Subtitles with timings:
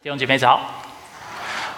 [0.00, 0.60] 弟兄姐妹早，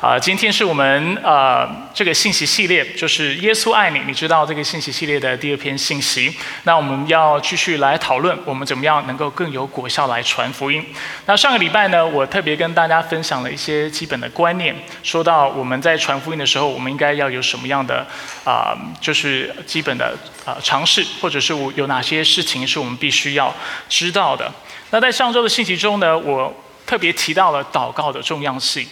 [0.02, 6.36] 啊，今天是我们呃这个信息系列，就是耶稣爱你，你知道这个信息系列的第二篇信息。
[6.64, 10.84] 那我们要继续来讨论，我们怎么样能够更有果效来传福音。
[11.24, 18.06] 那上个礼拜呢，我特别跟大家分享了一些基本的观念，说到我们在传福音的时候，我们应该要有什么样的
[18.44, 20.14] 啊，就是基本的
[20.44, 23.54] 啊尝试，或者是我有哪些事情是我们必须要
[23.88, 24.52] 知道的。
[24.90, 26.54] 那在上周的信息中呢，我。
[26.90, 28.84] 特别提到了祷告的重要性。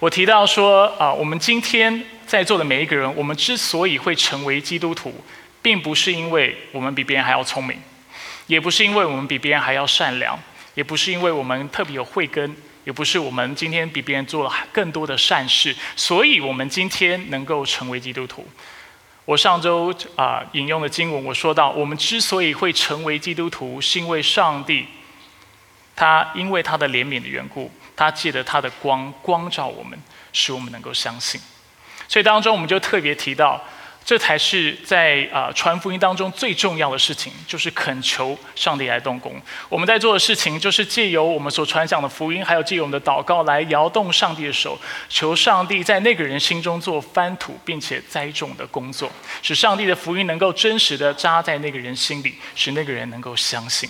[0.00, 5.14] 我提到说啊，我们今天在座的每一个人，我们之所以会成为基督徒，
[5.62, 7.78] 并不是因为我们比别人还要聪明，
[8.48, 10.36] 也不是因为我们比别人还要善良，
[10.74, 18.44] 也不是因为我们特别有慧根，也不是我们今天比别人做了更多的善事，所以我们今天能够成为基督徒。
[19.24, 24.88] 我上周啊引用的经文，我说到，我们之所以会成为基督徒，是因为上帝。
[25.96, 29.98] 他因为他的怜悯的缘故，他借着他的光光照我们，
[30.32, 31.40] 使我们能够相信。
[32.08, 33.62] 所以当中我们就特别提到，
[34.04, 39.40] 这才是在啊传福音当中最重要的事情，就是恳求上帝来动工。
[39.70, 53.88] 我们在做的事情，就是借由我们所传讲的福音，还有借由我们的祷告来摇动上帝的手，求上帝在那个人心中做翻土并且栽种的工作，使上帝的福音能够真实的扎在那个人心里，使那个人能够相信。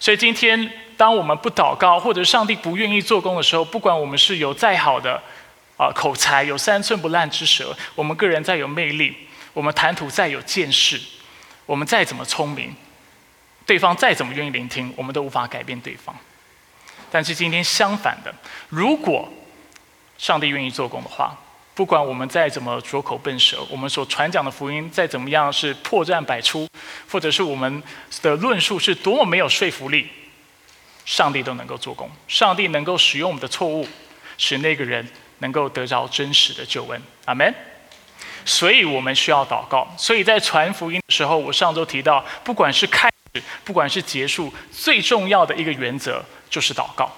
[0.00, 0.70] 所以今天。
[0.98, 5.22] 当我们不祷告，或者上帝不愿意做工的时候，不管我们是有再好的
[5.76, 9.16] 啊口才，有三寸不烂之舌，我们个人再有魅力，
[9.52, 11.00] 我们谈吐再有见识，
[11.66, 12.74] 我们再怎么聪明，
[13.64, 16.12] 对方再怎么愿意聆听，我们都无法改变对方。
[17.12, 18.34] 但是今天相反的，
[18.68, 19.32] 如果
[20.18, 21.38] 上帝愿意做工的话，
[21.78, 26.68] 不管我们再怎么拙口笨舌，我们所传讲的福音再怎么样是破绽百出，
[27.08, 27.80] 或者是我们
[28.20, 30.08] 的论述是多么没有说服力。
[31.04, 33.86] 上帝都能够做工，上帝能够使用我们的错误，
[34.36, 37.00] 使那个人能够得着真实的救恩。
[37.26, 37.54] 阿门。
[38.44, 39.86] 所以我们需要祷告。
[39.96, 46.20] 所以在传福音的时候，我上周提到，不管是开始，不管是结束，最重要的一个原则
[46.50, 47.08] 就是祷告。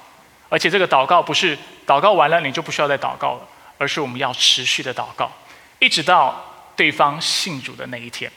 [0.50, 3.48] 而且这个祷告不是祷告完了你就不需要再祷告了，
[3.80, 5.32] 而是我们要持续的祷告，
[5.78, 8.30] 一直到对方信主的那一天。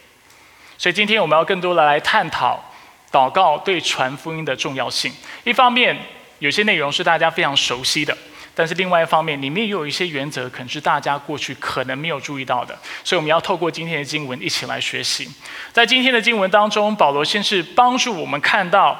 [0.78, 2.58] 所以今天我们要更多的来探讨。
[3.12, 5.12] 祷告对传福音的重要性，
[5.44, 5.96] 一方面
[6.40, 8.18] 有些内容是大家非常熟悉的，
[8.56, 15.32] 但是另外一方面里面也有一些原则，可能是大家过去可能没有注意到的，所以我们要透过今天的经文一起来学习。
[15.72, 18.98] 在今天的经文当中，保罗先是帮助我们看到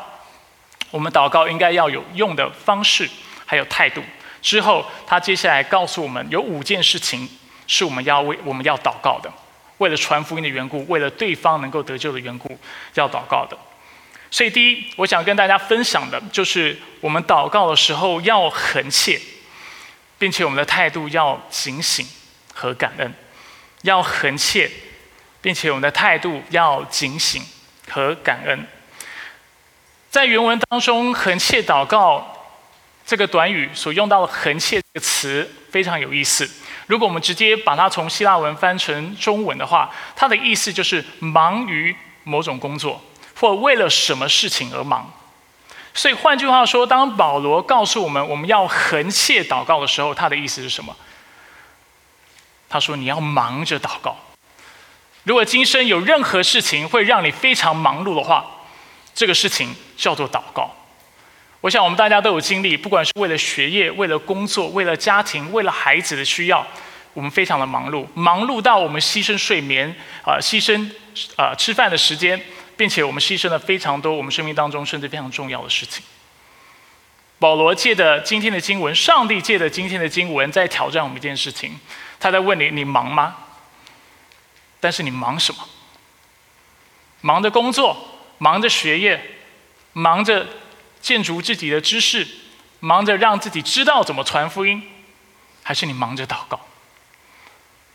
[0.93, 3.11] 我们祷告应该要有用的方式，
[3.45, 4.01] 还有态度。
[4.45, 7.27] 之后，他接下来告诉我们有五件事情
[7.67, 9.33] 是我们要为我们要祷告的，
[9.79, 12.59] 为了传福音的缘故，为了对方能够得救的缘故，
[12.93, 13.57] 要祷告的。
[14.31, 19.19] 所以，第一，我想跟大家分享的就是，我们祷告的时候要恳切，
[20.19, 22.07] 并且我们的态度要警醒
[22.53, 23.15] 和感恩，
[23.83, 24.71] 要恳切，
[25.41, 27.43] 并且我们的态度要警醒
[27.89, 28.67] 和感恩。
[30.11, 32.33] 在原文当中，“恳切祷告”
[33.07, 36.49] 这个短语所用到的“横切”这个词非常有意思。
[36.87, 41.95] 如果我们直接把它从希腊文翻成中文的话，它的意思就是忙于
[42.25, 43.03] 某种工作。
[43.37, 45.13] 或为了什么事情而忙，
[45.93, 50.97] 所以换句话说，当保罗告诉我们我们要横切祷告的时候，他的意思是什么？
[52.69, 54.17] 他说你要忙着祷告。
[55.25, 58.47] 如果今生有任何事情会让你非常忙碌的话，
[59.15, 60.71] 这个事情叫做祷告。
[61.65, 66.67] 我想我们大家都有经历，不管是为了学业、为了工作、为了家庭、为了孩子的需要，
[67.15, 69.89] 我们非常的忙碌，忙碌到我们牺牲睡眠
[70.27, 70.91] 啊，牺牲
[71.37, 72.39] 啊吃饭的时间。
[72.77, 76.05] 并且我们牺牲了非常多我们生命当中甚至非常重要的事情。
[77.39, 81.79] 保罗借的今天的经文，上帝借的今天的经文，在挑战我们一件事情。
[82.19, 83.37] 他在问你：你忙吗？
[84.81, 85.65] 但是你忙什么？
[87.21, 87.97] 忙着工作，
[88.39, 89.23] 忙着学业，
[89.93, 90.45] 忙着
[91.05, 92.27] 建筑自己的知识，
[92.81, 94.83] 忙着让自己知道怎么传福音，
[95.63, 96.59] 还是你忙着祷告？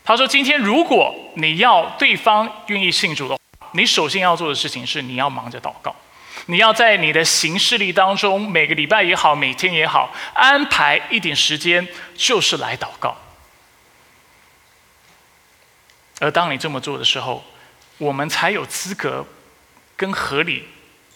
[0.04, 3.40] 他说：今天如果你要对方愿意信主的话。
[3.72, 5.94] 你首先要做的事情是，你要忙着祷告，
[6.46, 13.16] 你要在你的行事历当中，每个礼拜也好，每天也好，安排一点时间，就是来祷告。
[16.20, 17.44] 而当你这么做的时候，
[17.98, 19.26] 我们才有资格
[19.96, 20.68] 跟合理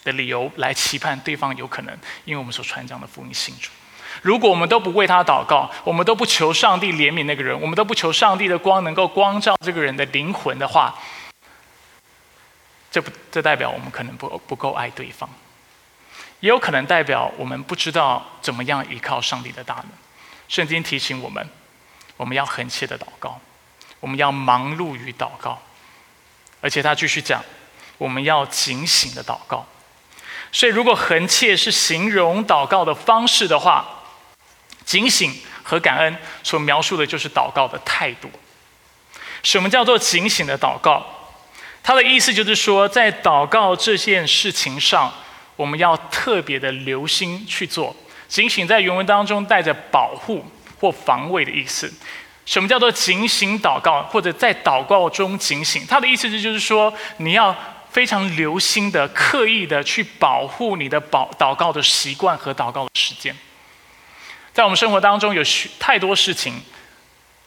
[0.04, 3.70] 的理由来期盼对方有可能，因为我们所传讲的福音信主。
[4.22, 10.94] 如果我们都不为他祷告，我们都不求上帝怜悯那个人，我们都不求上帝的光能够光照这个人的灵魂的话，
[12.92, 15.28] 这不，这代表我们可能不不够爱对方，
[16.38, 19.86] 也有可能代表我们不知道怎么样依靠上帝的大能。
[20.46, 21.48] 圣经提醒我们，
[22.16, 23.40] 我们要恒切的祷告，
[23.98, 25.60] 我们要忙碌于祷告，
[26.60, 27.42] 而且他继续讲，
[27.98, 29.66] 我们要警醒的祷告。
[30.54, 33.84] 所以，如果恒切是形容祷告的方式的话，
[34.84, 35.34] 警醒
[35.64, 38.30] 和感恩所描述的就是祷告的态度。
[39.42, 41.04] 什么叫做警醒的祷告？
[41.82, 45.12] 它的意思就是说，在祷告这件事情上，
[45.56, 47.94] 我们要特别的留心去做。
[48.28, 50.44] 警醒在原文当中带着保护
[50.78, 51.92] 或防卫的意思。
[52.46, 55.84] 什么叫做警醒祷告，或者在祷告中警醒？
[55.88, 57.54] 它的意思就是说，你要
[57.94, 63.32] 非常留心的、刻意的去保护你的保祷告的习惯和祷告的时间。
[64.52, 66.60] 在我们生活当中，有许太多事情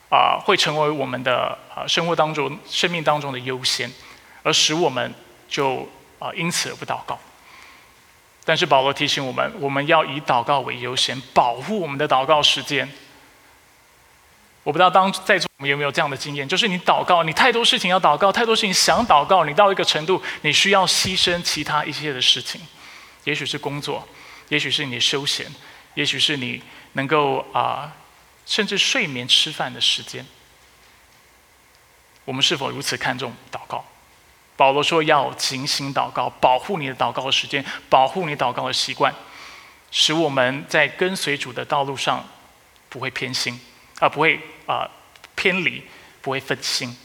[0.09, 3.91] 啊，会成为我们的啊生活当中、生命当中的优先。
[4.41, 5.13] 而使我们
[5.49, 5.85] 就
[6.17, 7.19] 啊因此而不祷告。
[8.45, 12.89] 但是保罗提醒我们，我们要以祷告为优先，保护我们的祷告时间。
[14.67, 22.59] 我不知道当在座我们有没有这样的经验，就是你祷告，你太多事情要祷告，太多事情想祷告，你到一个程度，你需要牺牲其他一些的事情，
[23.23, 24.05] 也许是工作，
[24.49, 25.47] 也许是你休闲，
[25.93, 26.61] 也许是你
[26.91, 27.93] 能够啊，
[28.45, 30.25] 甚至睡眠、吃饭的时间。
[32.25, 33.85] 我们是否如此看重祷告？
[34.57, 39.15] 保罗说：“要警醒祷告，保护你的祷告时间，保护你祷告的习惯，
[39.91, 42.27] 使我们在跟随主的道路上
[42.89, 43.57] 不会偏心，
[43.99, 44.89] 啊，不会啊
[45.35, 45.81] 偏离，
[46.21, 46.95] 不会分心。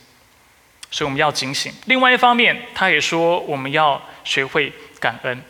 [0.91, 1.73] 所以我们要警醒。
[1.87, 5.43] 另外一方面，他也说我们要学会感恩。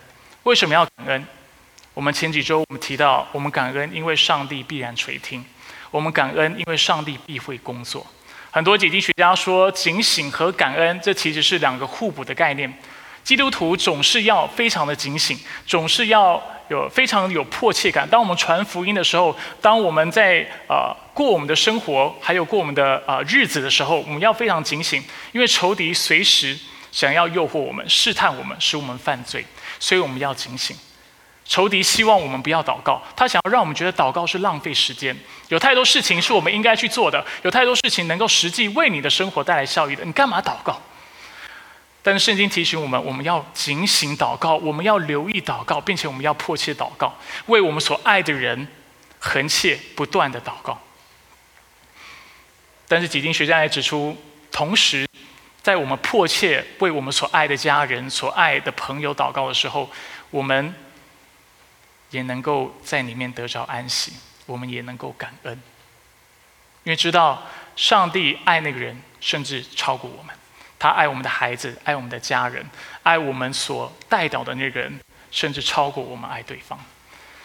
[0.44, 1.27] 为什么要感恩？
[1.94, 5.43] 我们前几周我们提到，我们感恩，因为上帝必然垂听；
[5.91, 8.06] 我们感恩，因为上帝必会工作。”
[8.50, 12.73] 很多解经学家说，警醒和感恩，这其实是两个互补的概念。
[13.25, 18.09] 基督徒总是要非常的警醒，总是要有非常有迫切感。
[18.09, 26.59] 当我们传福音的时候，当我们在呃过我们的生活，还有过我们的呃日子的时候，我们要非常警醒，因为仇敌随时
[26.91, 29.44] 想要诱惑我们、试探我们，使我们犯罪，
[29.79, 30.76] 所以我们要警醒。
[31.44, 35.14] 仇敌希望我们不要祷告，他想要让我们觉得祷告是浪费时间。
[35.49, 40.81] 有太多事情是我们应该去做的，有太多事情能够实际为你的生活带来效益的，你干嘛祷告？
[42.00, 47.12] 但是圣经提醒我们，我们要警醒祷告，我们要留意祷告，并且我们要迫切祷告，
[47.47, 48.67] 为我们所爱的人
[49.19, 50.81] 横切不断的祷告。
[52.93, 54.15] 但是几经学家也指出，
[54.50, 55.09] 同时
[55.62, 59.91] 在我们迫切为我们所爱的家人、所爱的朋友祷告的时候，
[60.31, 60.75] 我们。
[62.11, 64.12] 也能够在里面得着安息，
[64.44, 65.62] 我们也能够感恩，
[66.85, 67.43] 因为知道
[67.75, 70.37] 上帝爱那个人，甚至超过我们。
[70.79, 72.62] 他爱我们的孩子，爱我们的家人，
[73.03, 75.00] 爱我们所带到的那个人，
[75.31, 76.79] 甚至超过我们爱对方。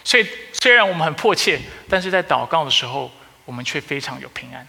[0.03, 3.09] 所以，虽然我们很迫切，但是在祷告的时候，
[3.45, 4.67] 我们却非常有平安。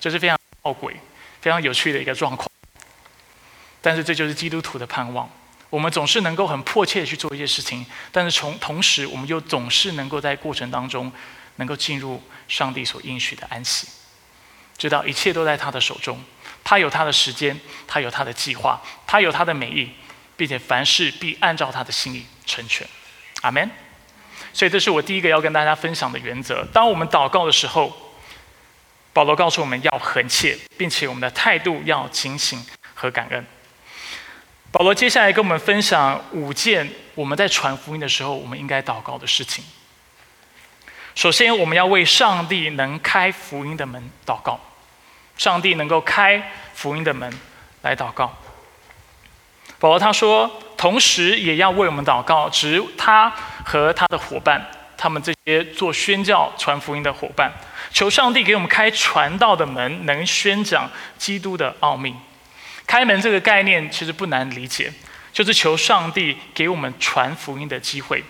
[0.00, 0.94] 这是非常吊诡、
[1.40, 2.50] 非常有趣的一个状况。
[3.80, 5.30] 但是，这就是基督徒的盼望。
[5.70, 11.12] 我们总是能够很迫切的去做一些事情，但是从同时，我们又总是能够在过程当中，
[11.56, 13.86] 能够进入上帝所应许的安息，
[14.76, 16.20] 知道一切都在他的手中，
[16.64, 19.90] 他有他的时间，他有他的计划，他有他的美意，
[20.36, 22.86] 并且凡事必按照他的心意成全。
[23.42, 23.70] 阿门。
[24.52, 26.66] 所以这是我第一个要跟大家分享的原则。
[26.72, 28.09] 当我们祷告的时候，
[29.12, 33.44] 保罗告诉我们要恒切，并且我们的态度要警醒和感恩。
[34.72, 39.64] 保罗接下来跟我们分享五件我们在传福音的时候，我们应该祷告的事情。
[41.16, 44.60] 首先，我们要为上帝能开福音的门祷告，
[45.36, 47.32] 上帝能够开福音的门
[47.82, 48.32] 来祷告。
[49.80, 53.28] 保罗他说，同时也要为我们祷告，指他
[53.64, 54.64] 和他的伙伴，
[55.00, 57.50] 他们这些做宣教传福音的伙伴，
[57.90, 62.14] 求上帝给我们开传道的门，能宣讲基督的奥秘。
[62.86, 64.92] 开门这个概念其实不难理解，
[65.32, 68.22] 就是求上帝给我们传福音的机会。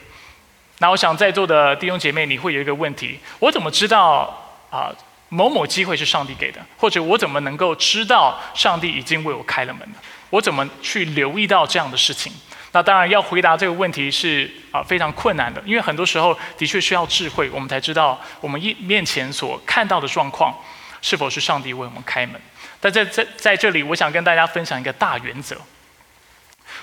[0.79, 4.95] 那我想在座的弟兄姐妹，你会有一个问题：我怎么知道啊
[5.29, 6.65] 某某机会是上帝给的？
[6.77, 9.97] 或者我怎么能够知道上帝已经为我开了门呢？
[10.31, 12.33] 我怎么去留意到这样的事情？
[12.73, 20.57] 那当然要回答这个问题是啊非常困难的，因为很多时候的确需要智慧，我们才知道我们一面前所看到的状况
[21.03, 22.41] 是否是上帝为我们开门。
[22.81, 25.57] 但在在在这里，我想跟大家分享一个大原则。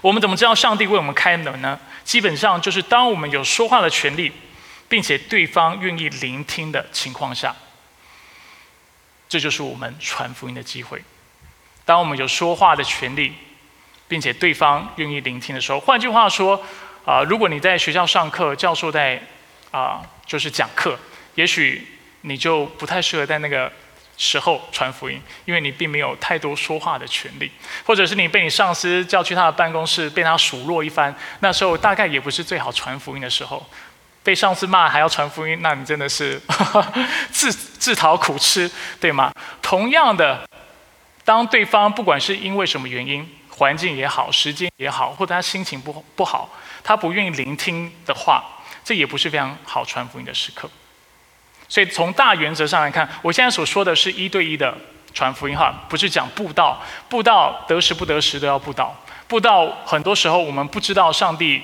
[0.01, 1.79] 我们怎么知道上帝为我们开门呢？
[2.03, 4.31] 基本上就是当我们有说话的权利，
[4.87, 7.55] 并且对方愿意聆听的情况下，
[9.27, 11.01] 这就是我们传福音的机会。
[11.83, 13.33] 当我们有说话的权利，
[14.07, 16.61] 并且对方愿意聆听的时候，换句话说，
[17.05, 19.21] 啊，如果你在学校上课，教授在
[19.71, 20.97] 啊就是讲课，
[21.35, 21.87] 也许。
[22.21, 23.71] 你就不太适合在那个
[24.17, 27.49] 时候传福音，因为你并没有太多说话的权利，
[27.85, 33.65] 或者是你被你上司叫去他的办公室，被他数落一番，那时候大概也不是最好传福音的时候。
[34.23, 36.41] 被上司骂还要传福音，那你真的是
[37.31, 39.31] 自自讨苦吃，对吗？
[39.61, 40.43] 同样的，
[41.23, 43.25] 当对方不管是因为什么原因，
[43.57, 46.49] 环境也好，时间也好，或者他心情不不好，
[46.83, 48.43] 他不愿意聆听的话，
[48.83, 50.69] 这也不是非常好传福音的时刻。
[51.67, 54.77] 所以从大原则上来看，我现在所说的是一对一的
[55.13, 58.95] 传福音哈，不是讲布道，布道得时不得时都要布道，
[59.27, 61.61] 布道很多时候我们不知道上帝。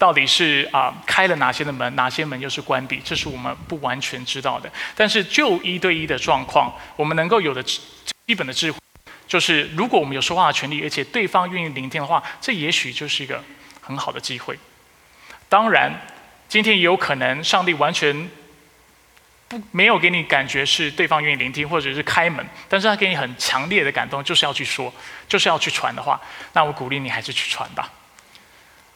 [0.00, 2.98] 到底是啊开了哪些的门，哪些门又是关闭？
[3.04, 4.66] 这是我们不完全知道的。
[4.96, 8.78] 但是就一对一的状况，我们能够有的基本的智慧，
[9.30, 13.40] 就是如果我们有说话的权利，而且对方愿意聆听的话，这也许就是一个
[13.80, 14.58] 很好的机会。
[15.48, 15.92] 当然，
[16.48, 18.28] 今天也有可能上帝完全
[19.46, 24.92] 不没有给你感觉是对方愿意聆听，或者是开门，但是他给你很强烈的感动，就是要去说，
[25.28, 26.20] 就是要去传的话，
[26.54, 27.88] 那我鼓励你还是去传吧。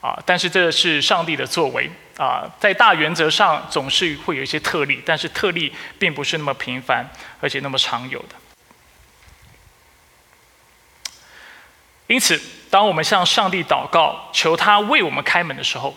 [0.00, 1.88] 啊，但是这是上帝的作为
[2.18, 7.06] 啊，在大原则上总是会有一些特例，但是特例并不是那么频繁，
[7.40, 8.34] 而且那么常有的。
[12.06, 15.96] 因此，当我们向上帝祷告，求他为我们开门的时候，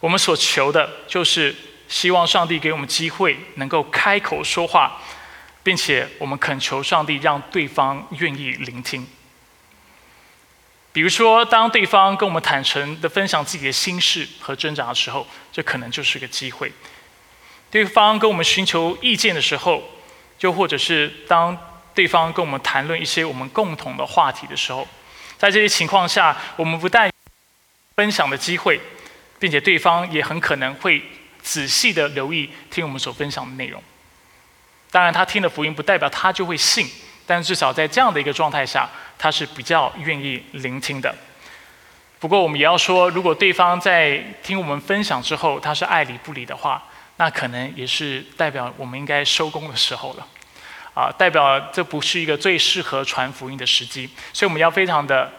[0.00, 1.54] 我们所求的就是
[1.88, 5.00] 希望上帝给我们机会，能够开口说话，
[5.62, 9.06] 并且我们恳求上帝让对方愿意聆听。
[10.92, 16.68] 比如说，当对方跟我们坦诚的分享自己的心事和挣扎的时候，这可能就是个机会；
[17.70, 19.82] 对方跟我们寻求意见的时候，
[20.40, 21.56] 又或者是当
[21.94, 24.86] 对方跟我们谈论一些我们共同的话题的时候，
[25.38, 27.10] 在这些情况下，我们不但
[27.96, 28.80] 分享的机会，
[29.38, 31.02] 并且对方也很可能会
[31.42, 33.82] 仔细的留意听我们所分享的内容。
[34.90, 36.88] 当然，他听了福音，不代表他就会信。
[37.26, 38.86] 但至少在这样的一个状态下，
[39.16, 41.14] 他是比较愿意聆听的。
[42.20, 46.82] 不过我们也要说，如果对方在听我们分享之后，他是爱理不理的话，
[47.16, 50.26] 那可能也是代表我们应该收工的时候了。
[50.94, 54.08] 啊，代表这不是一个最适合传福音的时机。
[54.32, 55.30] 所以我们要非常的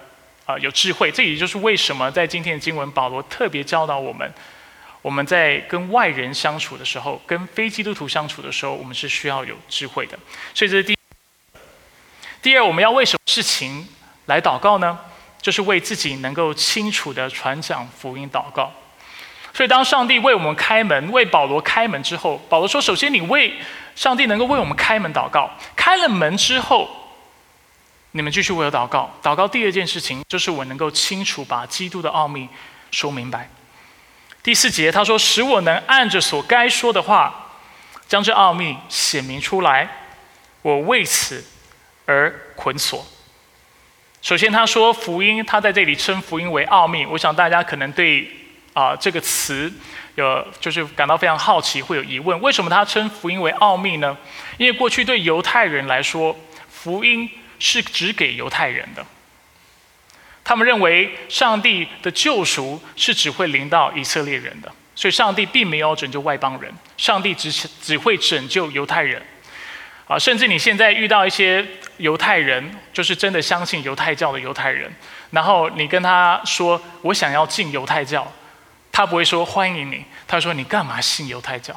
[0.45, 1.09] 啊有智慧。
[1.09, 4.31] 这也就是为什么在今天的经文，保罗特别教导我们，
[5.01, 10.19] 我们在跟外人相处的时候，跟非基督徒相处的时候，我们是需要有智慧的。
[10.53, 10.95] 所以这是第。
[12.41, 13.87] 第二，我们要为什么事情
[14.25, 14.99] 来祷告呢？
[15.41, 18.71] 就是为自己能够清楚的传讲福音祷告。
[19.55, 23.53] 所以，当上帝为我们开门，为保罗开门之后，保罗说：“首先，你为
[23.95, 25.49] 上帝能够为我们开门祷告。
[25.77, 26.89] 开了门之后，
[28.11, 29.09] 你们继续为我祷告。
[29.23, 32.49] 祷告第二件事情，就是我能够清楚把基督的奥秘
[32.91, 33.49] 说明白。
[34.43, 37.47] 第四节他说：使我能按着所该说的话，
[38.09, 39.89] 将这奥秘显明出来。
[40.61, 41.43] 我为此。”
[42.07, 43.03] 而捆锁。
[44.21, 47.03] 首先，他说福音，他在这里称福音为奥秘。
[47.03, 48.29] 我想大家可能对
[48.75, 49.71] 啊这个词
[50.15, 54.15] 有就是感到非常好奇，会有疑问：为什么他称福音为奥秘呢？
[54.57, 56.37] 因为过去对犹太人来说，
[56.69, 59.03] 福音是只给犹太人的。
[60.43, 67.49] 他们认为上帝的救赎是只会临到以色列人的，所以上帝并没有拯救外邦人，上帝只
[67.81, 69.21] 只会拯救犹太人。
[70.07, 71.65] 啊，甚至你现在遇到一些
[71.97, 72.63] 犹太人，
[72.93, 74.93] 就是真的相信犹太教的犹太人，
[75.31, 78.31] 然后你跟他说我想要进犹太教，
[78.95, 81.75] 他不会说欢迎你，他说你干嘛信犹太教？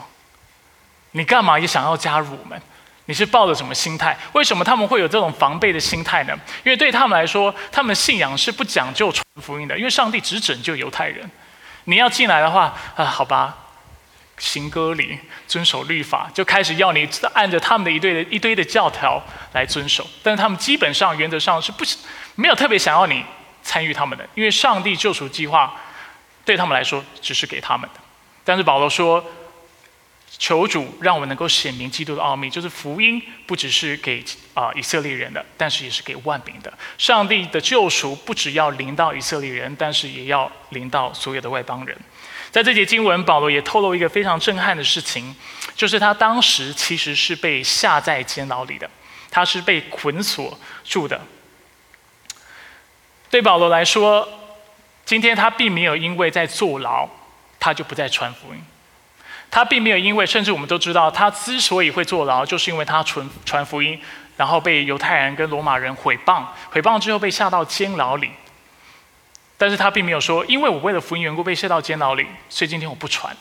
[1.11, 2.63] 你干嘛也想要加入我们？
[3.07, 4.17] 你是抱着什么心态？
[4.35, 6.39] 为什么他们会有这种防备的心态呢？
[6.63, 11.29] 因为对他们来说，他们信仰是不讲究传福音的，因为上帝只拯救犹太人。
[11.87, 13.57] 你要进来的话，啊，好吧。
[14.37, 19.21] 行割礼，遵守律法，就开始要你按着他们的一堆的一堆的教条
[19.55, 20.07] 来遵守。
[20.23, 21.85] 但是他们基本上原则上是不
[22.37, 23.25] 没有特别想要你
[23.65, 25.75] 参与他们的，因为上帝救赎计划
[26.49, 28.01] 对他们来说只是给他们的。
[28.43, 29.23] 但是保罗说，
[30.39, 34.25] 求主让我们能够显明基督的奥秘，就是福音不只是给
[34.55, 36.73] 啊以色列人的，但是也是给万民的。
[36.97, 41.95] 上帝的救赎不只要临到以色列人，但是也要临到所有的外邦人。
[42.51, 45.37] 在这节经文，保罗也透露一个非常震撼的事情，
[45.77, 48.89] 就是他当时其实是被下在监牢里的，
[49.31, 51.21] 他是被捆锁住的。
[53.29, 54.27] 对保罗来说，
[55.09, 57.09] 今天他并没有因为在坐牢，
[57.59, 58.61] 他就不再传福音；
[59.51, 63.99] 他并没有因为，甚至我们都知道，他之所以会坐牢，就是因为他传传福音，
[64.37, 68.31] 然后被犹太人跟罗马人毁谤，毁谤之后被下到监牢里。
[69.57, 73.41] 但是他并没有说，因为我为了福音缘故被下到监牢里，所以今天我不传了。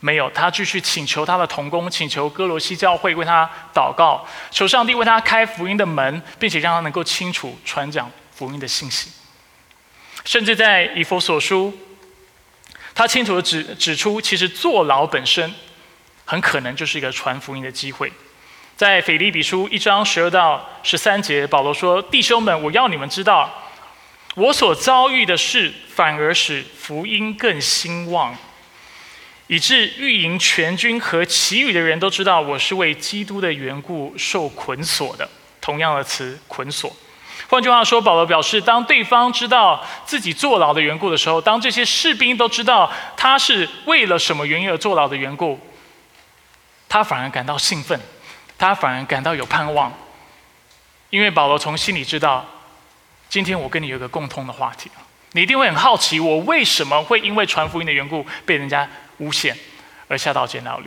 [0.00, 9.10] 没有，他继续请求他的同工，请求哥罗西教会为他祷告，求上帝为他开福音的门，并且让他能够清楚传讲福音的信息。
[10.24, 11.76] 甚至在以佛所书，
[12.94, 15.52] 他清楚的指指出，其实坐牢本身
[16.24, 18.12] 很可能就是一个传福音的机会。
[18.76, 23.52] 在腓立比书一章十二到十三节，保罗说：“弟兄们，我要你们知道，
[24.34, 28.36] 我所遭遇的事，反而使福音更兴旺。”
[29.48, 35.28] 以致御营全军和其余的人都知道我是为基督的缘故受捆锁的。
[35.60, 36.94] 同样的词，捆锁。
[37.52, 45.60] 换句话说，保罗表示，当对方知道自己坐牢的缘故的时候，当这些士兵都知道他是为了什么原因而坐牢的缘故，
[46.88, 48.00] 他反而感到兴奋，
[48.56, 49.92] 他反而感到有盼望，
[51.10, 52.42] 因为保罗从心里知道，
[53.28, 54.90] 今天我跟你有个共通的话题，
[55.32, 58.88] 你一定会很好奇，我为什么会因为传福音的缘故被人家。
[59.18, 59.56] 诬陷
[60.08, 60.86] 而下到监牢里，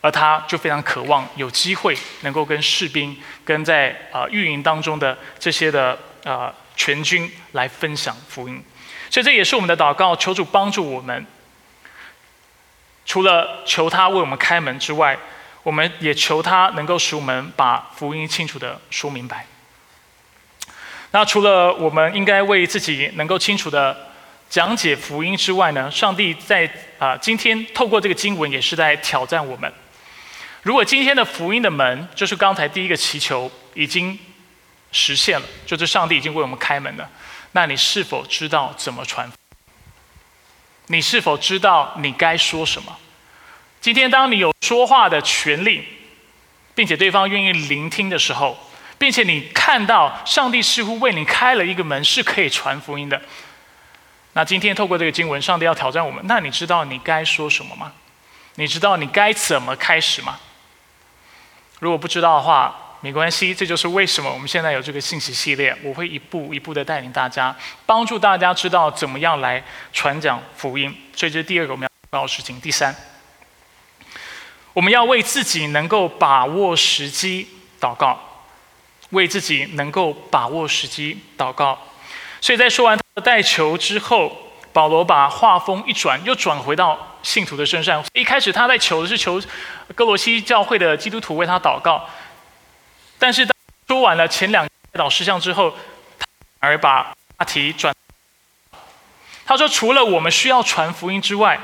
[0.00, 8.62] 而他就非常渴望有机会能够跟士兵、跟在啊运营当中的这些的啊全军来分享福音，
[9.10, 11.26] 所以这也是我们的祷告，求主帮助我们。
[13.04, 15.16] 除了求他为我们开门之外，
[15.62, 19.46] 我们也求他能够使我们把福音清楚的说明白。
[21.12, 24.06] 那除了我们应该为自己能够清楚的。
[24.48, 29.70] 讲解福音之外呢，上帝在啊今天透过这个经文也是在挑战我们。
[30.66, 34.18] 如果今天的福音的门，就是刚才第一个祈求已经
[34.90, 37.08] 实现了，就是上帝已经为我们开门了，
[37.52, 39.30] 那你是否知道怎么传？
[40.88, 42.98] 你是否知道你该说什么？
[43.80, 45.86] 今天当你有说话的权利，
[46.74, 48.58] 并且对方愿意聆听的时候，
[48.98, 53.22] 并且你看到上帝似乎为你开了一个门，是可以传福音的。
[54.32, 56.20] 那今天透过这个经文，上帝要挑战我们。
[56.26, 57.92] 那你知道你该说什么吗？
[58.56, 60.40] 你知道你该怎么开始吗？
[61.78, 63.54] 如果不知道的话，没关系。
[63.54, 65.76] 这就是为什么我们现在有这个信息系列。
[65.82, 69.62] 我会一步一步的带领大家，帮助大家知道怎么样来
[69.92, 70.94] 传讲福音。
[71.14, 72.60] 所以这是第二个我们要做的事情。
[72.60, 72.94] 第三，
[74.72, 77.48] 我们要为自己能够把握时机
[77.80, 78.18] 祷告，
[79.10, 81.78] 为自己能够把握时机祷告。
[82.40, 82.98] 所以在说完。
[83.24, 84.30] 带球之后，
[84.74, 88.04] 保罗把画风一转，又转回到信徒的身上。
[88.14, 89.42] 一开始他在求的是求
[89.96, 92.08] 哥罗西教会的基督徒为他祷告，
[93.18, 93.52] 但是当
[93.88, 95.74] 说完了前两导事项之后，
[96.16, 96.26] 他
[96.60, 97.92] 而把话题转。
[99.44, 101.58] 他说：“除了我们需要传福音之外，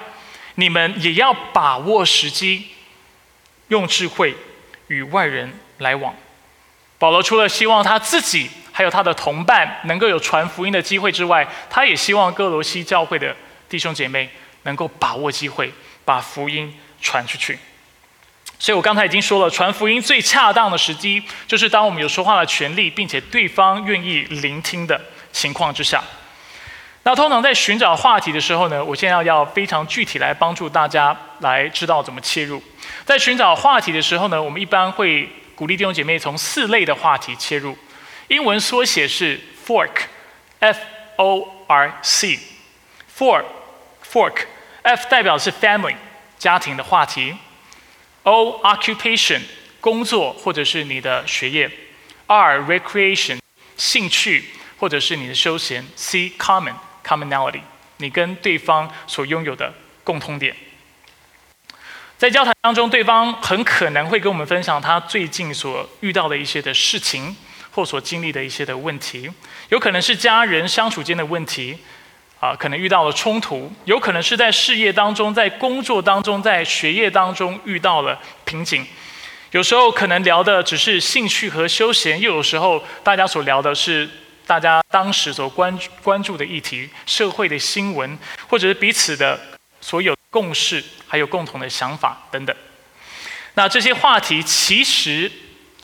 [0.56, 2.66] 你们也要把握时机，
[3.68, 4.36] 用智慧
[4.88, 6.14] 与外人来往。”
[6.98, 8.50] 保罗除了希望他自己。
[8.74, 13.36] 还有他的同伴能够有传福音的机会之外，他也希望哥罗西教会的
[13.68, 14.26] 弟兄姐妹
[14.64, 15.72] 能够把握机会，
[16.04, 17.58] 把福音传出去。
[18.58, 25.00] 所以我刚才已经说了，传福音最恰当的时机，就是当我们有说话的权利，并且对方愿意聆听的
[25.32, 26.02] 情况之下。
[27.02, 32.62] 那通常在寻找话题的时候呢，我现在要非常具体来帮助大家来知道怎么切入。
[33.04, 37.76] 在寻找话题的时候呢，我们一般会鼓励弟兄姐妹从四类的话题切入。
[38.28, 40.78] 英文缩写是 fork，F
[41.16, 41.92] O R
[44.12, 45.96] Fork，F 代表是 family
[46.38, 47.34] 家庭的话题
[48.24, 49.40] ，O occupation
[49.80, 51.70] 工作或者是你的学业
[52.26, 53.38] ，R recreation
[53.78, 54.44] 兴趣
[54.78, 57.62] 或者是你的休闲，C common commonality
[57.96, 59.72] 你跟对方所拥有的
[60.04, 60.54] 共通点。
[62.18, 67.34] 在交谈当中，对方很可能会跟我们分享他最近所遇到的一些的事情。
[67.74, 69.30] 或所经历的一些的问题，
[69.70, 71.78] 有可能是家人相处间的问题，
[72.42, 78.84] 啊，可能遇到了冲突；有可能是在事业当中、在工作当中、在学业当中遇到了瓶颈。
[79.52, 84.10] 有时候可能聊的只是兴趣和休闲，又有时候大家所聊的是
[84.44, 89.38] 大家当时所关关注的议题、社会的新闻，或者是彼此的
[89.80, 92.56] 所有共识，还有共同的想法等等。
[93.54, 95.30] 那这些话题其实。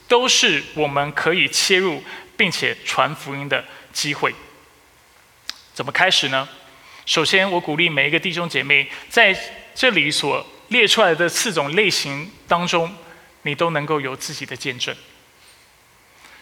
[0.08, 2.02] 都是我们可以切入
[2.34, 4.34] 并且传福音的机会。
[5.78, 6.48] 怎么开始呢？
[7.06, 9.32] 首先，我鼓励每一个弟兄姐妹在
[9.76, 12.92] 这里所列出来的四种类型当中，
[13.42, 14.92] 你都能够有自己的见证。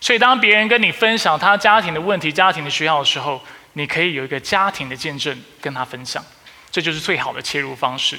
[0.01, 3.39] 所以，当别人跟你分享他家庭的问题、家庭的需要的时候，
[3.75, 6.25] 你可以有一个家庭的见证跟他分享，
[6.71, 8.19] 这就是最好的切入方式。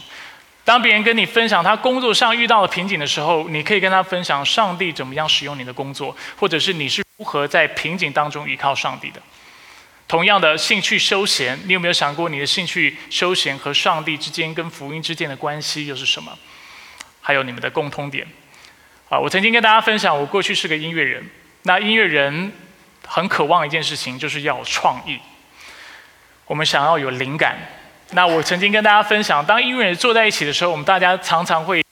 [0.64, 9.20] 当别人跟你分享他工作上遇到了瓶颈的时候，你可以跟他分享上帝怎么样使用你的工作，或者是你是如何在瓶颈当中依靠上帝的。
[10.08, 16.32] 同样的，兴趣休闲，你有没有想过你的兴趣休闲和上帝之间、跟福音之间的关系又是什么？
[17.22, 18.26] 还有你们的共通点。
[19.10, 21.30] 啊，我曾经跟大家分享，我过去是个音乐人。
[21.64, 22.54] 那音乐人
[23.06, 25.20] 很渴望一件事情，就是要有创意。
[26.46, 27.58] 我们想要有灵感。
[28.12, 31.84] 那我曾经跟大家分享，当音乐人坐在一起的时候，我们大家常常会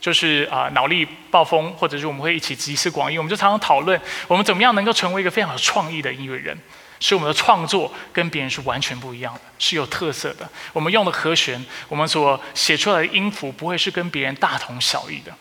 [0.00, 6.58] 就是啊脑力暴风，或者是我们会一起集思广益，我们就常常讨论我们怎么样能够成为一个非常有创意的音乐人，
[7.00, 10.48] 使我们的创作跟别人是完全不一样的，是有特色的。
[10.72, 15.32] 我们用的和弦，我们所写出来的音符，不会是跟别人大同小异的。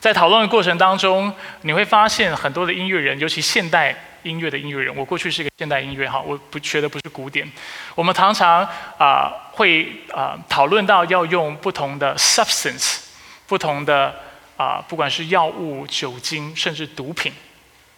[0.00, 1.32] 在讨论的过程当中，
[1.62, 3.96] 你会发现很多的音乐人，尤其现代。
[4.22, 7.48] 音乐的音乐人，我过去是一个现代音乐哈，我不学的不是古典。
[7.94, 13.02] 我们常常啊会啊讨论到要用不同的 substance，
[13.46, 14.12] 不同的
[14.56, 17.32] 啊不管是药物、酒精，甚至毒品，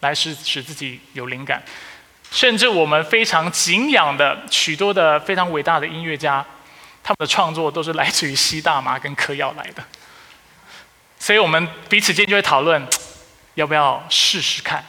[0.01, 1.63] 来使使自己有灵感。
[2.31, 6.45] 甚至我们非常敬仰的许多的非常伟大的音乐家，
[7.03, 9.83] 他们的创作都是来自于吸大麻跟嗑药来的。
[11.17, 12.87] 所以我们彼此间就会讨论，
[13.55, 14.85] 要不要试试看，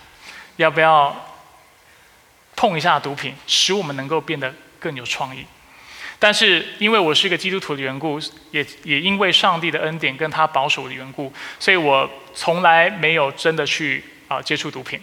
[0.56, 1.26] 要不要？
[2.56, 5.46] 碰一下毒品，使我们能够变得更有创意。
[6.18, 15.00] 但是，因为我是一个基督徒的缘故，也也因为上帝的恩典跟他保守的缘故，所以我从来没有真的去啊接触毒品。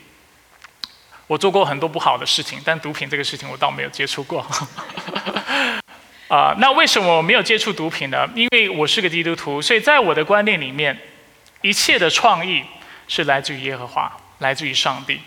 [1.28, 4.46] 我做过很多不好的事情，但毒品这个事情我倒没有接触过。
[6.28, 8.28] 啊，那为什么我没有接触毒品呢？
[8.36, 10.98] 因为我是个基督徒，所以在我的观念里面，
[11.62, 12.63] 一切的创意
[13.08, 15.22] 是来自于耶和华，来自于上帝。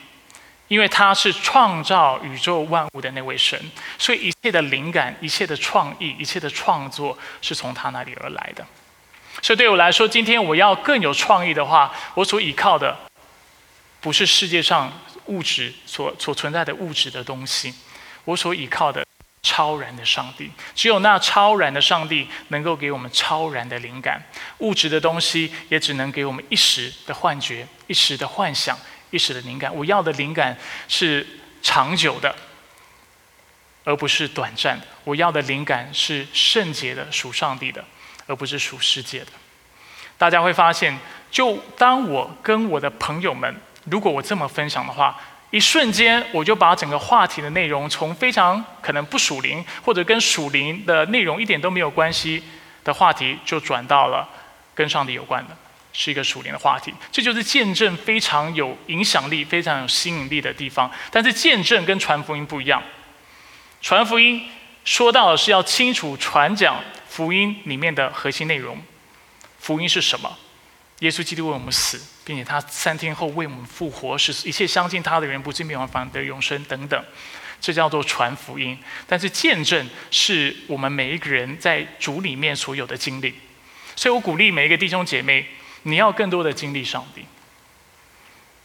[0.69, 3.61] 因为他是创造宇宙万物的那位神，
[3.99, 8.65] 所以一切的灵感、一切的创意、一切的创作是从他那里而来的。
[9.43, 12.97] 所以对我来说，今天我要更有创意的话，我所依靠的
[14.01, 14.93] 不是世界上
[15.31, 17.75] 物质所所存在的物质的东西，
[18.25, 19.05] 我所依靠的
[19.43, 20.51] 超然的上帝。
[20.75, 24.23] 只有那超然的上帝能够给我们超然的灵感，
[24.59, 28.79] 物质的东西也只能给我们一时的幻觉、一时的幻想。
[29.12, 31.27] 一时的灵感，我要的灵感是
[31.62, 32.33] 长久的，
[33.83, 34.87] 而不是短暂的。
[35.03, 37.85] 我要的灵感是圣洁的，属上帝的，
[38.29, 39.33] 而不是属世界的。
[40.16, 40.97] 大家会发现，
[41.29, 43.53] 就当我跟我的朋友们，
[43.85, 45.19] 如果我这么分享的话，
[45.51, 52.43] 一瞬间我就把整个话题的内容从非常可能不属灵，或者跟属灵的内容一点都没有关系
[52.85, 54.29] 的话题，就转到了
[54.75, 55.57] 跟上帝有关的。
[55.93, 60.88] 是一个属灵的话题，这就是见证非常有影响力、非常有吸引力的地方。
[61.11, 62.81] 但是见证跟传福音不一样，
[63.83, 64.49] 传福音
[64.85, 66.77] 说到的是要清楚传讲
[67.09, 68.79] 福音里面的核心内容。
[69.59, 70.38] 福音是什么？
[71.01, 77.05] 耶稣基督为我们死，并且他三天后为我们复活，使一切相信他的人不至灭亡，反得永生等等。
[77.61, 78.79] 这叫做传福音。
[79.09, 83.35] 但是见证是我们每一个人在主里面所有的经历。
[83.97, 85.45] 所以我鼓励每一个弟兄姐妹。
[85.85, 87.25] 你要更多的经历上帝，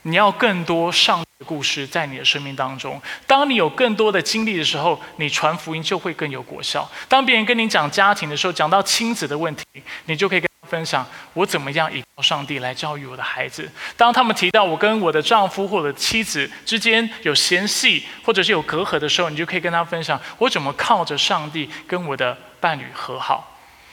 [0.02, 3.02] 你要更多上帝的故事在你的生命当中。
[3.26, 6.92] 当你有更多的经历的时候，你传福音就会更有果效。
[7.08, 9.64] 当别人跟你讲家庭的时候，讲到亲子的问题，
[10.08, 13.72] 你就可以跟分享我怎么样依靠上帝来教育我的孩子。
[13.96, 23.52] 当他们提到我跟我的丈夫或者妻子之间有嫌隙或者是有隔阂的时候，你就可以跟他分享我怎么靠着上帝跟我的伴侣和好。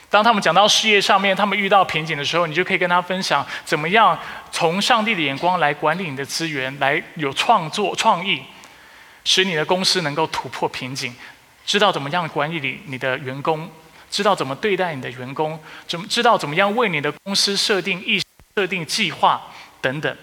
[0.09, 4.19] 当他们讲到事业上面，他们遇到瓶颈的时候，你就可以跟他分享怎么样
[4.51, 8.43] 从上帝的眼光来管理你的资源，来有创作创意，
[9.25, 11.15] 使你的公司能够突破瓶颈。
[11.65, 13.71] 知道怎么样管理你你的员工，
[14.13, 18.23] 知道怎么对待你的员工，怎么知道怎么样为你的公司设定意
[18.55, 19.43] 设定计划
[19.81, 20.17] 等等。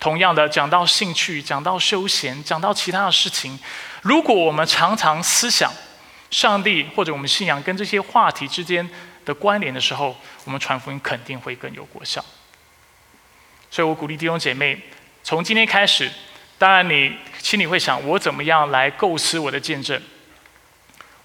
[0.00, 3.58] 同样的，讲到兴趣，讲到休闲，讲到其他的事情，
[4.00, 5.70] 如果我们常常思想
[6.30, 8.88] 上帝或者我们信仰跟这些话题之间。
[9.26, 12.24] 的关联的时候，我们传福音肯定会更有果效。
[13.68, 14.80] 所以我鼓励弟兄姐妹，
[15.24, 16.08] 从今天开始，
[16.58, 17.12] 当然你
[17.42, 20.00] 心里会想，我怎么样来构思我的见证？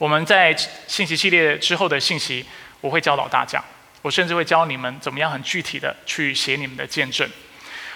[0.01, 0.51] 我们在
[0.87, 2.43] 信息系列之后的信息，
[2.79, 3.63] 我会教导大家，
[4.01, 7.29] 我甚至会教你们怎么样很具体的去写你们的见证。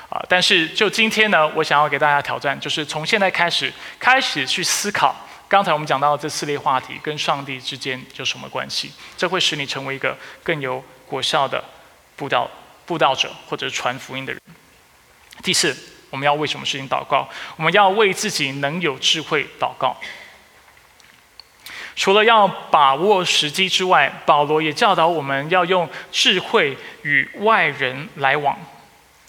[0.08, 5.16] 啊，但是就今天呢，我想要给大家挑战，就是从现在开始，开始去思考。
[5.48, 8.92] 刚才我们讲到的这四类话题跟上帝之间有什么关系？
[9.18, 11.64] 这会使你成为一个更有果效的
[12.16, 12.48] 布道
[12.86, 14.40] 布道者或者传福音的人。
[15.42, 15.76] 第四，
[16.12, 17.28] 我们要为什么事情祷告？
[17.56, 20.00] 我们要为自己能有智慧祷告。
[21.96, 28.58] 除了要把握时机之外，保罗也教导我们要用智慧与外人来往。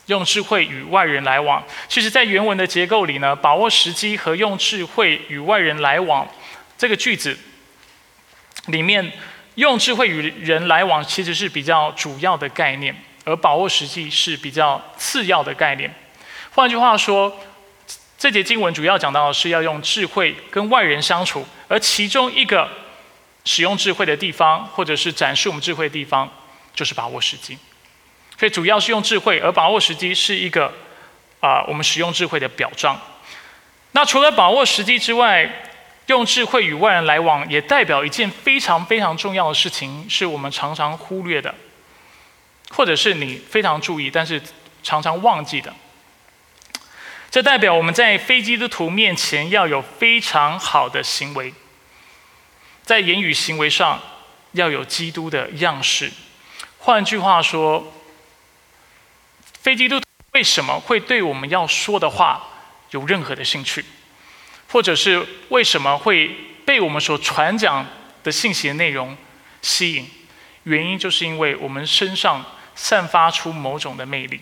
[0.06, 6.24] 用智慧与外人来往，其实，在原文的结构里呢，把握时机和用智慧与外人来往，
[6.78, 7.36] 这个句子
[8.66, 9.12] 里面
[9.56, 15.92] 用智慧与人来往，其实是比较主要的概念，而把握时机是比较次要的概念。
[16.52, 17.36] 换句话说，
[18.16, 22.68] 这节经文主要讲到的是要用智慧跟外人相处，而其中一个
[23.44, 26.30] 使用智慧的地方，或者是展示我们智慧的地方，
[26.74, 27.58] 就是把握时机。
[28.38, 30.72] 所以主要是用智慧，而把握时机是一个
[31.40, 33.00] 啊，我们使用智慧的表彰。
[33.92, 35.50] 那除了把握时机之外，
[36.06, 41.54] 用智慧与外人来往，也代表一件非常非常重要的事情，是我们常常忽略的，
[42.70, 44.40] 或者是你非常注意，但是
[44.82, 45.72] 常常忘记的。
[47.36, 51.52] 这代表我们在非基督徒面前要有非常好的行为，
[52.82, 54.00] 在言语行为上
[54.52, 56.10] 要有基督的样式。
[56.78, 57.92] 换句话说，
[59.60, 62.42] 非基督徒为什么会对我们要说的话
[62.92, 63.84] 有任何的兴趣？
[64.70, 67.86] 或者是为什么会被我们所传讲
[68.24, 69.14] 的信息的内容
[69.60, 70.08] 吸引？
[70.62, 72.42] 原因就是因为我们身上
[72.74, 74.40] 散发出某种的魅力，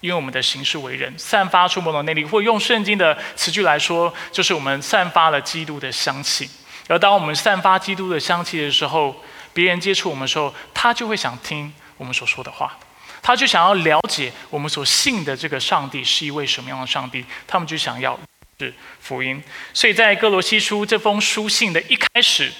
[0.00, 6.48] 因为我们的行事为人散发出某种魅力，或用圣经的词句来说，就是我们散发了基督的香气。
[6.88, 9.14] 而当我们散发基督的香气的时候，
[9.52, 12.78] 别人接触我们的时候，他就会想听我们所说的话，
[13.22, 18.18] 他就想要了解我们所信的这个上帝是一位什么样的上帝，他们就想要。
[18.58, 19.42] 是福音，
[19.74, 22.50] 所以在哥罗西书这封书信的一开始，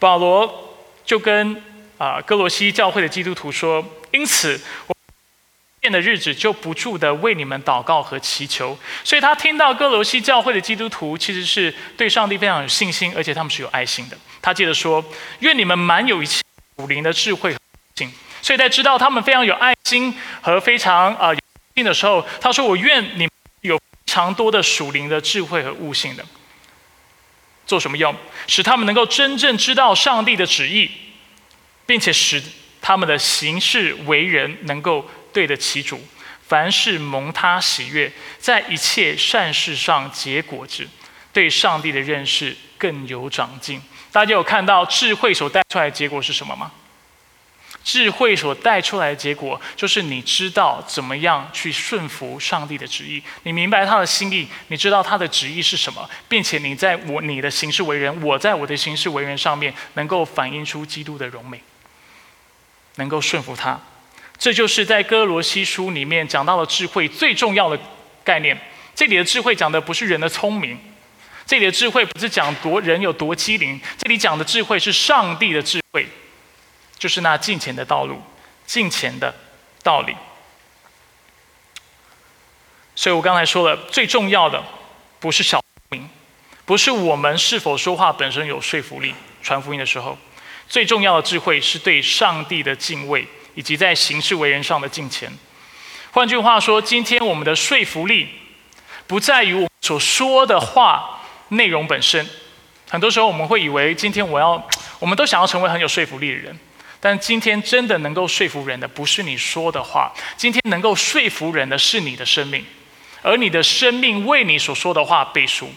[0.00, 1.62] 保罗就跟
[1.98, 4.95] 啊哥罗西教会的基督徒说：“因此，我
[5.90, 14.16] 的日子就不住的为你们祷告和祈求。”所以他听到哥罗西教会的基督徒其实是对上帝非常有信心，而且他们是有爱心的。
[14.40, 15.04] 他接着说
[15.40, 16.42] ：“愿你们满有一切
[16.78, 17.58] 属灵的智慧和
[17.94, 18.10] 信。”
[18.42, 21.40] 所以在知道他们非常有爱心和非常啊有
[21.74, 23.28] 信的时候，他说：“我愿你
[23.62, 26.24] 有非。”常多的属灵的智慧和悟性的，
[27.66, 28.14] 做什么用？
[28.46, 30.90] 使他们能够真正知道上帝的旨意，
[31.84, 32.42] 并且使
[32.80, 36.00] 他们的行事为人能够对得起主。
[36.48, 40.88] 凡事蒙他喜悦，在一切善事上结果子，
[41.30, 43.82] 对上帝的认识更有长进。
[44.10, 46.72] 大家有看到智慧所带出来的结果是什么吗？
[47.84, 61.60] 智慧所带出来的结果，就是你知道怎么样去顺服上帝的旨意，你明白他的心意，你知道他的旨意是什么，并且你在我你的行事为人，我在我的行事为人上面，能够反映出基督的荣美，
[62.96, 63.78] 能够顺服他。
[64.38, 67.78] 这就是在哥罗西书里面讲到了智慧最重要的
[68.22, 68.58] 概念。
[68.94, 70.78] 这里的智慧讲的不是人的聪明，
[71.46, 76.06] 这里的智慧不是讲多人有多机灵，这里讲的智慧是上帝的智慧。
[76.98, 78.22] 就是那进前的道路，
[78.64, 79.34] 进前的
[79.82, 80.16] 道理。
[82.94, 84.64] 所以我刚才说了，最重要的
[85.20, 86.08] 不是小明，
[86.64, 90.16] 不是我们是否说话本身有说服力，传福音的时候，
[90.66, 95.28] 最重要的智慧是对上帝的敬畏，以及在行事为人上的敬虔。
[96.12, 98.28] 换句话说，今天我们的说服力
[99.08, 102.24] 不在于我所说的话内容本身。
[102.88, 104.68] 很多时候我们会以为，今天我要，
[105.00, 106.56] 我们都想要成为很有说服力的人。
[107.00, 110.12] 但今天真的能够说服人的，不是你说的话。
[110.36, 112.64] 今天能够说服人的是你的生命，
[113.22, 115.68] 而你的生命为你所说的话背书。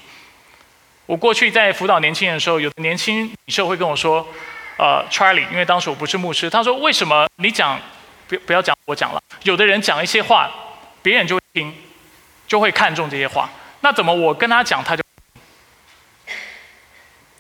[1.05, 4.25] 我过去在辅导年轻人的时候，有的年轻领袖会跟我说
[4.79, 7.77] ：“呃，Charlie，因为当时我不是牧师，他说为什么你讲，
[8.29, 9.21] 不不要讲我讲了。
[9.43, 10.49] 有的人讲一些话，
[11.01, 11.75] 别人就会听，
[12.47, 13.49] 就会看重这些话。
[13.81, 15.03] 那怎么我跟他讲他就？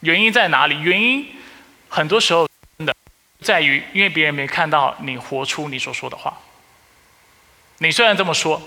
[0.01, 0.77] 原因在哪里？
[0.81, 1.33] 原因
[1.87, 2.45] 很多时候
[2.77, 2.93] 真的。”
[3.39, 6.37] 在于，因为别人没看到你活出你所说的话。
[7.77, 8.61] 你虽然这么说，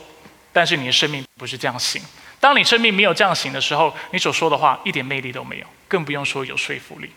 [0.50, 2.02] 但是你的生命不是这样行。
[2.40, 7.12] 当你生命没有这样行的时候，你所说的话一点魅力都没有，更不用说有说服力。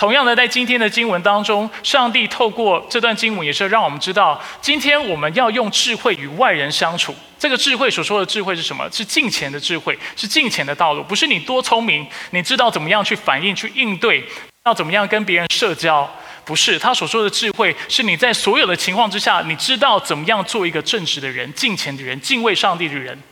[0.00, 7.14] 同样的，在今天的经文当中，上帝透过这段经文，也是让我们知道，今天我们要用智慧与外人相处。
[7.38, 8.88] 这个智慧所说的智慧是什么？
[8.90, 14.24] 是近前的智慧，是近前的道路，不是你多聪明，你知道怎么样去反应、去应对，
[14.64, 16.10] 要怎么样跟别人社交。
[16.46, 23.22] 不是他所说的智慧，是你在所有的情况之下，你知道怎么样做一个正直的人、敬虔的人、敬畏上帝的人。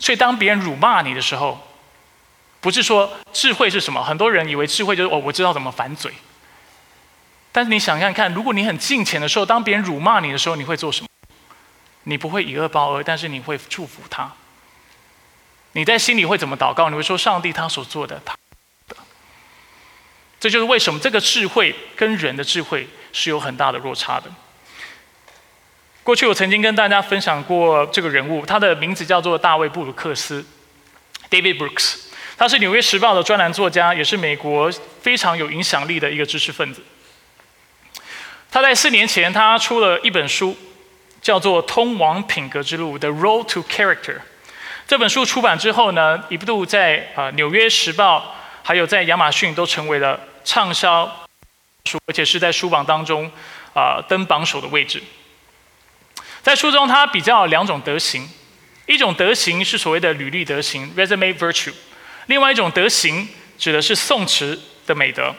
[0.00, 1.64] 所以，当别人辱骂你的时候，
[2.66, 4.02] 不是说智慧是什么？
[4.02, 6.12] 很多人以为智慧就是哦，我知道怎么反嘴。
[7.52, 11.08] 但是你想想看，如果你很近前的时候，当别人辱骂你的时候，你会做什么？
[12.02, 14.32] 你不会以恶报恶，但是你会祝福他。
[15.74, 16.90] 你在心里会怎么祷告？
[16.90, 18.36] 你会说：上帝他所做的，他
[18.88, 18.96] 的。
[20.40, 24.24] 这就是为什么这个智慧跟人的智慧是有很大的落差的。
[26.02, 30.44] 过去我曾经跟大家分享过这个人物，他的名字叫做大卫布鲁克斯
[31.30, 32.05] （David Brooks）。
[32.38, 34.70] 他是《纽约时报》的专栏作家，也是美国
[35.00, 36.82] 非常有影响力的一个知识分子。
[38.50, 40.56] 他在四年前，他出了一本书，
[41.22, 44.18] 叫做《通往品格之路》（The Road to Character）。
[44.86, 48.18] 这本书出版之后呢，一度在啊《纽约时报》
[48.62, 51.26] 还有在亚马逊都成为了畅销
[51.86, 53.30] 书，而且是在书榜当中
[53.74, 55.02] 啊登榜首的位置。
[56.42, 58.28] 在书中，他比较两种德行，
[58.86, 61.72] 一种德行是所谓的履历德行 （resume virtue），
[62.26, 65.34] 另外一种德行指的是宋词的美德。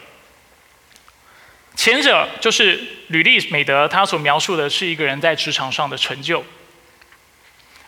[1.76, 6.44] 前者就是履历美德，它所描述的是一个人在职场上的成就。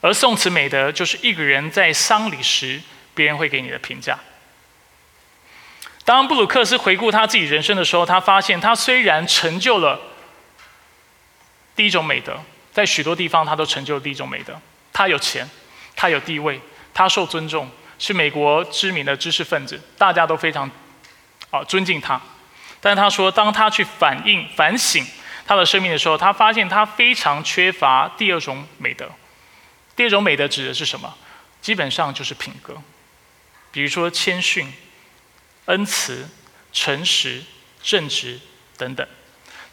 [0.00, 2.80] 而宋词美德就是一个人在丧礼时，
[3.14, 4.18] 别人会给你的评价。
[6.04, 10.00] 当布鲁克斯回顾他自己人生的时候，他发现他虽然成就了
[11.76, 12.40] 第一种美德，
[12.72, 14.58] 在许多地方他都成就了第一种美德。
[14.92, 15.48] 他有钱，
[15.96, 16.60] 他有地位，
[16.94, 20.68] 他受尊重，是美国知名的知识分子，大家都非常
[21.50, 22.20] 啊尊敬他。
[22.80, 25.06] 但他说，当他去反映、反省
[25.46, 29.08] 他的生命的时候，他发现他非常缺乏第二种美德。
[29.94, 31.14] 第二种美德指的是什么？
[31.60, 32.74] 基本上就是品格，
[33.70, 34.72] 比如说谦逊、
[35.66, 36.26] 恩慈、
[36.72, 37.42] 诚实、
[37.82, 38.40] 正直
[38.78, 39.06] 等等。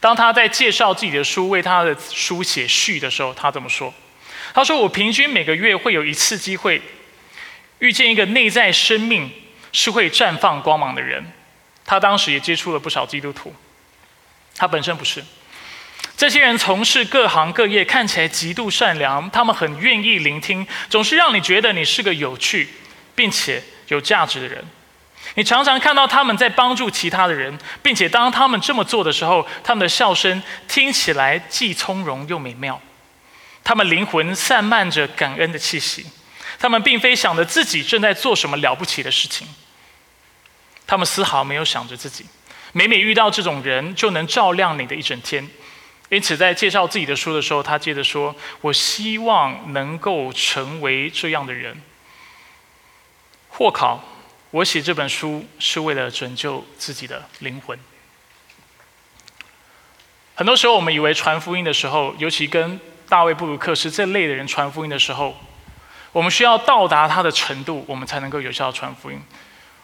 [0.02, 3.94] 当他在介绍自己的书、为他的书写序的时候，他这么说
[4.54, 6.82] ：“他说，我平均每个月会有一次机会
[7.80, 9.32] 遇见一个内在生命
[9.72, 11.26] 是会绽放光芒的人。
[11.86, 13.54] 他当时也接触了不少基督徒，
[14.56, 15.24] 他本身不是。”
[16.18, 22.68] 这些人从事各行各业，看起来极度善良，他们很愿意聆听，总是让你觉得你是个有趣
[23.14, 24.66] 并且有价值的人。
[25.36, 32.82] 你常常看到他们在帮助其他的人，并且当他们这么做的时候，他们的笑声听起来既从容又美妙。
[33.64, 36.08] 他们灵魂散漫着感恩的气息，
[36.60, 39.48] 他们并非想着自己正在做什么了不起的事情，
[40.86, 42.26] 他们丝毫没有想着自己。
[42.74, 45.48] 每每遇到这种人，就能照亮你的一整天。
[46.10, 51.82] 因此，在介绍自己的书的时候，他接着说：“我希望能够成为这样的人。”
[53.50, 54.04] 或考，
[54.52, 57.78] 我写这本书是为了拯救自己的灵魂。
[60.36, 65.36] 很多时候，我们以为传福音的时候，尤其跟大卫·布鲁克斯这类的人传福音的时候，
[66.18, 69.22] 我们需要到达他的程度，我们才能够有效传福音。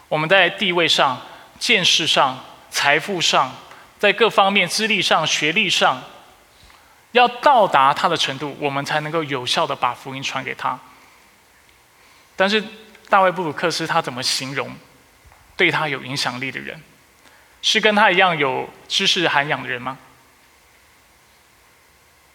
[0.09, 1.21] 我们在地位上、
[1.59, 3.51] 见识上、财富上，
[3.99, 6.01] 在各方面资历上、学历上。
[7.11, 10.79] 要到达他的程度，我们才能够有效的把福音传给他。
[12.35, 12.63] 但是
[13.09, 14.75] 大卫布鲁克斯他怎么形容
[15.55, 16.81] 对他有影响力的人？
[17.61, 19.99] 是跟他一样有知识涵养的人吗？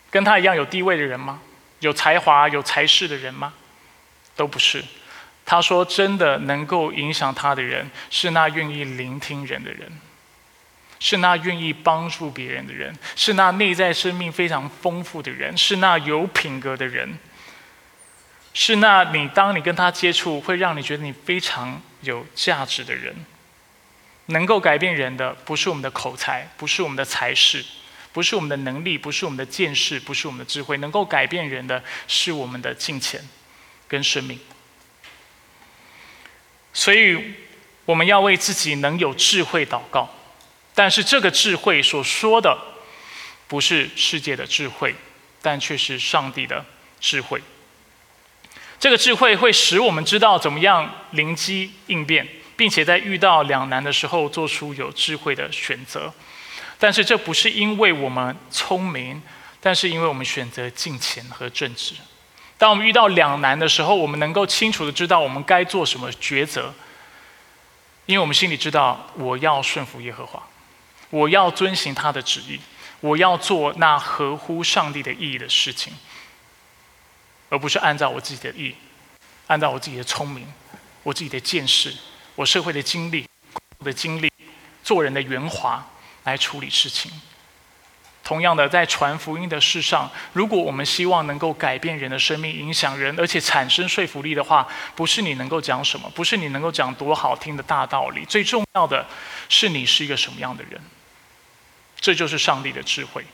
[0.09, 1.41] 跟他一样有地位的人吗？
[1.81, 3.53] 有才华、有才势的人吗？
[4.39, 4.83] 都不是。
[5.45, 9.93] 他说，真的能够影响他的人，是那愿意聆听人的人。
[11.01, 17.17] 是那愿意帮助别人的人，是那内在生命非常丰富的人，是那有品格的人，
[18.53, 23.15] 是那你当你跟他接触，会让你觉得你非常有价值的人。
[24.27, 27.65] 能够改变人的，不是我们的口才，不是我们的才识，
[28.13, 30.77] 不是我们的能力，不是我们的见识，不是我们的智慧。
[30.79, 33.23] 能够改变人的是我们的金钱
[33.89, 34.39] 跟生命。
[36.73, 37.35] 所以，
[37.85, 40.09] 我们要为自己能有智慧祷告。
[40.75, 42.57] 但是这个智慧所说的，
[43.49, 44.95] 不是世界的智慧，
[45.43, 46.65] 但却是上帝的
[47.01, 47.43] 智慧。
[48.79, 56.15] 这个智慧会使我们知道怎么样灵机应变，并且在遇到两难的时候做出有智慧的选择。
[56.79, 59.21] 但是这不是因为我们聪明，
[59.61, 61.95] 但是因为我们选择金钱和正直。
[62.59, 66.75] 当我们遇到两难的时候，我们能够清楚的知道我们该做什么抉择，
[68.05, 70.43] 因为我们心里知道我要顺服耶和华。
[71.11, 72.61] 我要遵行他的旨意，
[73.01, 75.95] 我要做那合乎上帝的意义的事情，
[77.49, 78.75] 而不是按照我自己的意，
[79.47, 80.47] 按照我自己的聪明、
[81.03, 81.95] 我自己的见识、
[82.35, 83.27] 我社会的经历、
[83.79, 84.31] 我的经历、
[84.83, 85.83] 做人的圆滑
[86.25, 87.11] 来处理事情。
[88.29, 99.07] 同样的，在传福音的事上，如果我们希望能够改变人的生命、影响人，而且产生说服力的话，不是你能够讲什么，不是你能够讲多好听的大道理，最重要的
[99.49, 100.79] 是你是一个什么样的人。
[101.99, 103.25] 这就是上帝的智慧。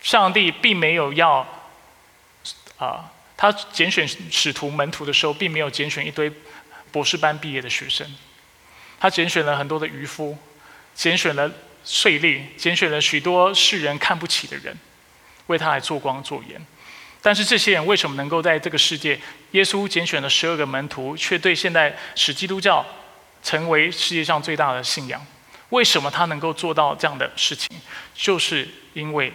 [0.00, 1.44] 上帝并没有要
[2.78, 6.30] 啊，他拣选使徒门徒的时候，并没有拣选一堆
[6.92, 8.06] 博士班毕业的学生，
[9.00, 10.38] 他拣选了很多的渔夫，
[10.94, 11.50] 拣选了
[11.86, 14.76] 税吏，拣选了许多世人看不起的人，
[15.46, 16.60] 为他来做光做盐。
[17.22, 19.18] 但是这些人为什么能够在这个世界？
[19.52, 22.84] 耶稣拣选了十二个门徒，却对现在使基督教
[23.42, 25.24] 成为世界上最大的信仰。
[25.70, 27.68] 为什么他能够做到这样的事情？
[28.14, 29.32] 就是因为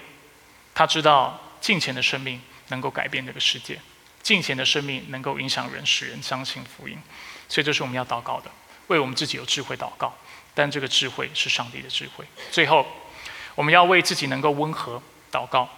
[0.73, 3.79] 他知道金钱的生命能够改变这个世界，
[4.21, 6.97] 金钱的生命能够影响人，使人相信福音。
[7.49, 8.51] 所以这是我们要祷告的，
[8.87, 10.15] 为我们自己有智慧祷告。
[10.53, 12.25] 但这个智慧是上帝的智慧。
[12.51, 12.85] 最后，
[13.55, 15.69] 我们要为自己能够温和祷告。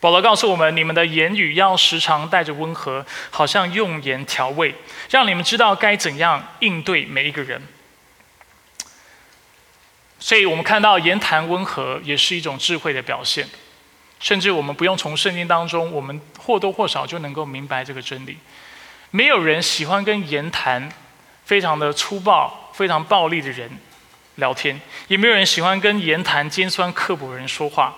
[0.00, 4.74] 保罗告诉我们：你们的言语要时常带着温和，好像用盐调味，
[5.10, 7.62] 让你们知道该怎样应对每一个人。
[10.18, 13.46] 所以我们看到言谈温和也是一种智慧的表现，
[14.20, 18.38] 甚至我们不用从圣经当中，我们或多或少就能够明白这个真理。
[19.10, 20.90] 没有人喜欢跟言谈
[21.44, 23.70] 非常的粗暴、非常暴力的人
[24.36, 27.96] 聊天，也没有人喜欢跟言谈尖酸刻薄的人说话。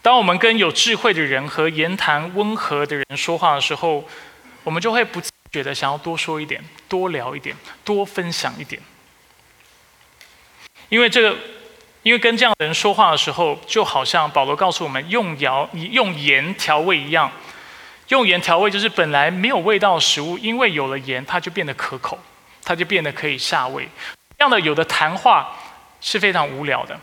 [0.00, 4.04] 当我们跟有智慧的人和言谈温和的人说话的时候，
[4.64, 7.54] 我们就会不自觉的想要多说一点、多聊一点、
[7.84, 8.80] 多分享一点。
[10.88, 11.36] 因为这个，
[12.02, 17.30] 因为跟这样的人说话的时候，就好像保罗告诉我们，用谣、用盐调味一样。
[18.08, 22.18] 用盐调味就是本来没有味道的食物，因为有了盐，它就变得可口，
[22.68, 23.88] 他就变得可以下位。
[24.36, 25.56] 这样的有的谈话
[26.02, 27.00] 是非常无聊的。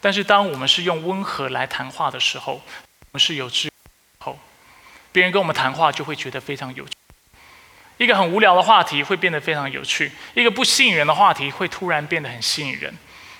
[0.00, 3.70] 但是，当我们是用温和来谈话的时候，我们是有智
[4.18, 4.36] 后，
[5.12, 6.90] 别人跟我们谈话就会觉得非常有趣。
[7.98, 12.92] 一个很无聊的话题会变得非常有趣，一个不吸引人的话题会突然变得很吸引人。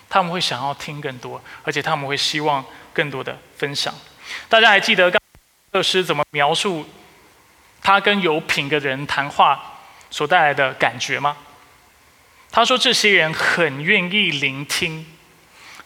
[0.09, 3.93] 他们会想要听更多，而且他们会希望更多的分享。
[4.49, 5.21] 大家还记得刚
[5.73, 6.89] 乐师怎么描述
[7.83, 11.37] 他跟有品的人谈话所带来的感觉吗？
[12.51, 15.07] 他说：“这些人很愿意聆听。”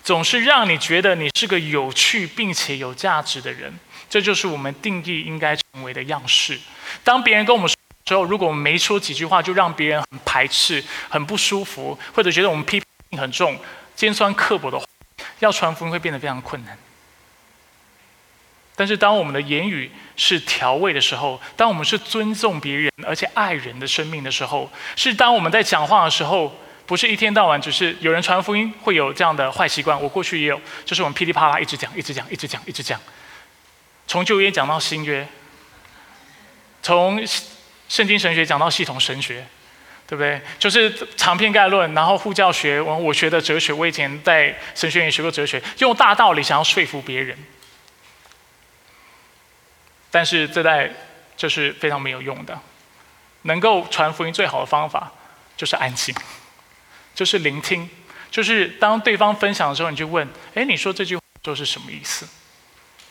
[0.05, 3.73] 总是让你觉得你是个有趣并且有价值的人，
[4.11, 6.59] 这就是我们定义应该成为的样式。
[7.05, 13.57] 当别人跟我们说之后，如果我们没说几句话，就让别人很排斥、很不舒服，或者觉得我们批评很重、
[13.95, 14.85] 尖酸刻薄的话，
[15.39, 16.77] 要传福音会变得非常困难。
[18.83, 26.53] 但是，当我们的言语是调味的时候，当我们是尊重别人而且爱人的生命的时候，是当我们在讲话的时候。
[26.85, 33.01] 不是一天到晚只是有人传福音会有这样的坏习惯，我过去也有，就是我们噼里啪啦一直讲，一直讲，一直讲，一直讲，
[34.09, 35.27] 从旧约讲到新约，
[36.83, 37.25] 从
[37.89, 39.47] 圣经神学讲到系统神学，
[40.09, 40.41] 对不对？
[40.59, 47.39] 就是长篇概论，然后护教学，我我学的哲学，我以前在神学院也学过哲学，用大道理想要说服别人，
[50.13, 50.95] 但是这在
[51.37, 52.57] 这是非常没有用的，
[53.43, 55.11] 能够传福音最好的方法
[55.57, 56.15] 就是安静。
[57.15, 57.87] 就是聆听，
[58.31, 62.27] 就是当对方分享的时候，你就问：哎，你说这句话说是什么意思？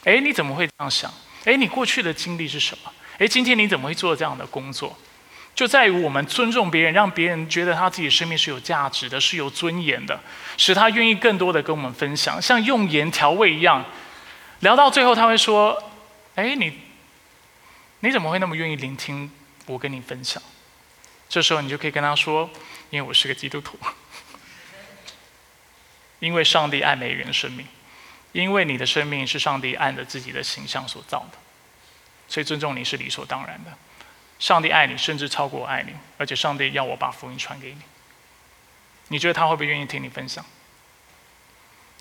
[0.05, 1.13] 哎，你怎么会这样想？
[1.45, 2.91] 哎，你过去的经历是什么？
[3.19, 4.97] 哎，今天你怎么会做这样的工作？
[5.53, 10.19] 就在于我们尊重别人，让别人觉得他自己生命是有价值的，是有尊严的，
[10.57, 13.85] 使他愿意更多的跟我们分享，像用盐调味一样。
[14.61, 15.77] 聊到最后，他会说：
[16.33, 16.79] 哎，你
[18.01, 19.31] 你怎么会那么愿意聆听
[19.65, 20.41] 我跟你分享？
[21.29, 22.49] 这时候你就可以跟他说。
[22.89, 23.79] 因为我是个基督徒，
[26.19, 27.65] 因为上帝爱每个人的生命，
[28.33, 31.37] 因为你的生命是上帝按着自己的形象所造的，
[32.27, 33.71] 所以尊重你是理所当然的。
[34.39, 37.81] 上帝爱你，甚至超过我爱你，而且上帝要我把福音传给你。
[39.07, 40.45] 你觉得他会不会愿意听你分享？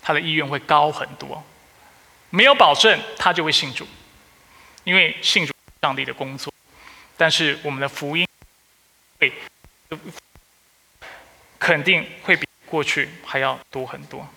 [0.01, 1.41] 他的意愿会高很多，
[2.31, 3.87] 没有保证他就会信主，
[4.83, 6.53] 因为信主上帝的工作，
[7.17, 8.27] 但是我们的福音
[9.19, 9.31] 会。
[11.59, 14.27] 肯定会比过去还要多很多。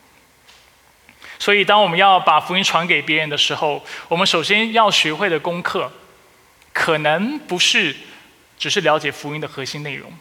[1.39, 5.91] 所以，当我们要把福音传给别人的时候，我们首先要学会的功课，
[6.75, 7.97] 可能不是
[8.59, 10.13] 只是了解福音的核心内容。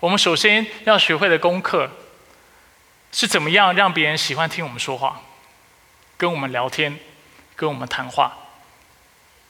[0.00, 1.90] 我们首先要学会的功课，
[3.12, 5.20] 是怎么样让别人喜欢听我们说话，
[6.16, 6.98] 跟我们聊天，
[7.56, 8.47] 跟我们谈话。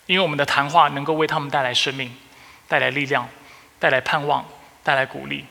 [0.08, 2.12] 因为我们的谈话能够为他们带来生命，
[2.66, 3.28] 带来力量，
[3.78, 4.44] 带来盼望，
[4.82, 5.46] 带来鼓励。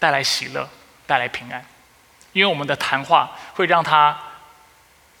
[0.00, 0.66] 带来喜乐，
[1.06, 1.62] 带来平安，
[2.32, 4.18] 因为我们的谈话会让他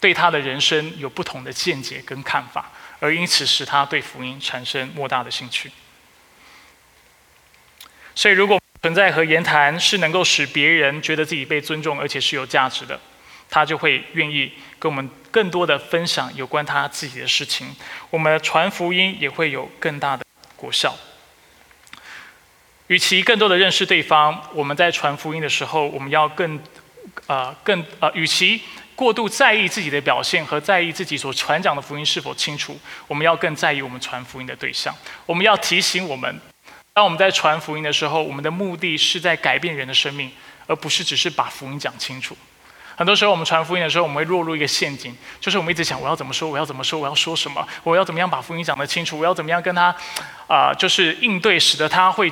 [0.00, 5.70] 对他的人生有不同的见解跟看法，而因此使他对福音产生莫大的兴趣。
[8.14, 12.98] 所以，如果存在和言谈是能够使别人觉得自己被尊重，而且是有价值的，
[13.50, 17.74] 他就会愿意跟我们更多的分享有关他自己的事情。
[18.08, 20.24] 我们传福音也会有更大的
[20.56, 20.96] 果效。
[22.86, 26.58] 与其更多的认识对方，我们在传福音的时候，我们要更，
[27.28, 28.60] 呃，更呃，与其
[28.96, 32.76] 过度在意自己的表现和在意自己所传讲的福音是否清楚，
[33.06, 34.92] 我们要更在意我们传福音的对象。
[35.24, 36.40] 我们要提醒我们，
[36.92, 40.28] 当我们在传福音的时候，我们的目的是在改变人的生命，
[40.66, 42.36] 而不是只是把福音讲清楚。
[43.00, 49.96] 很多时候，我们传福音的时候，我们会落入一个陷阱，就是我们一直想我要怎么说，我要怎么说，我要说什么，我要怎么样把福音讲得清楚，我要怎么样跟他，
[50.46, 52.30] 啊，就是应对，使得他会，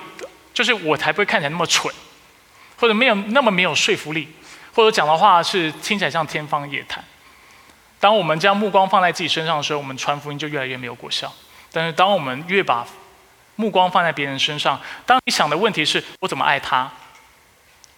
[0.52, 1.90] 就是我才不会看起来那么蠢，
[2.76, 4.28] 或者没有那么没有说服力，
[4.74, 7.02] 或者讲的话是听起来像天方夜谭。
[7.98, 11.32] 当我们将目光放在自己身上的时候，我们传福音就越来越没有果效。
[11.72, 12.86] 但是，当我们越把
[13.56, 16.92] 目光放在别人身上，当你想的问题是我怎么爱他？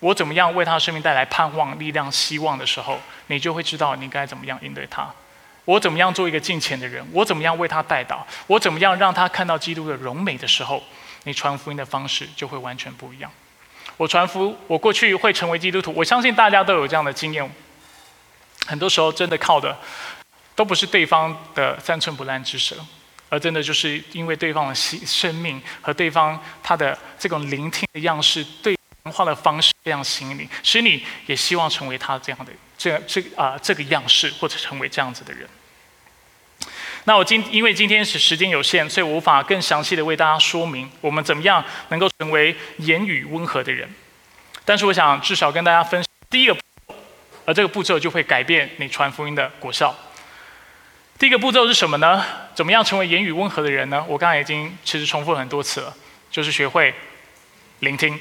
[0.00, 2.98] 我怎么样为他生命带来盼望、力量、希望的时候，
[3.28, 5.08] 你就会知道你该怎么样应对他。
[5.66, 7.06] 我怎么样做一个敬虔的人？
[7.12, 8.26] 我怎么样为他带导？
[8.46, 10.82] 我怎么样让他看到基督的荣美的时候，
[11.24, 13.30] 你传福音的方式就会完全不一样。
[13.98, 17.48] 我传福，我过去会成为基督徒，我相信大家都有这样的经验。
[18.66, 19.76] 很多时候真的靠的，
[20.56, 22.74] 都不是对方的三寸不烂之舌，
[23.28, 28.79] 而真的就是因为对方的生生命和对方他的这种聆听的样式对。
[29.10, 35.48] 谈话的方式非常吸引你，使你也希望成为他这样的这这啊这个样式，或者成为这样子的人。
[37.04, 43.92] 那我今因为今天是时间有限，所以我无法更详细的为大家说明我们怎么样能够成为言语温和的人。
[44.64, 46.56] 但是我想至少跟大家分享第一个，
[47.46, 49.96] 而这个步骤就会改变你传福音的果效。
[51.18, 52.24] 第一个步骤是什么呢？
[52.54, 54.04] 怎么样成为言语温和的人呢？
[54.06, 55.96] 我刚才已经其实重复很多次了，
[56.30, 56.94] 就是学会
[57.80, 58.18] 聆听。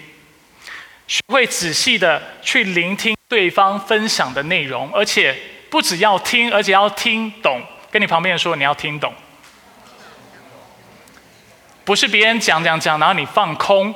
[1.09, 5.35] 学会仔细的去聆听对方分享的内容，而且
[5.71, 7.59] 不只要听，而且要听懂。
[7.89, 9.11] 跟你旁边人说，你要听懂，
[11.83, 13.93] 不是别人讲讲讲，然后你放空。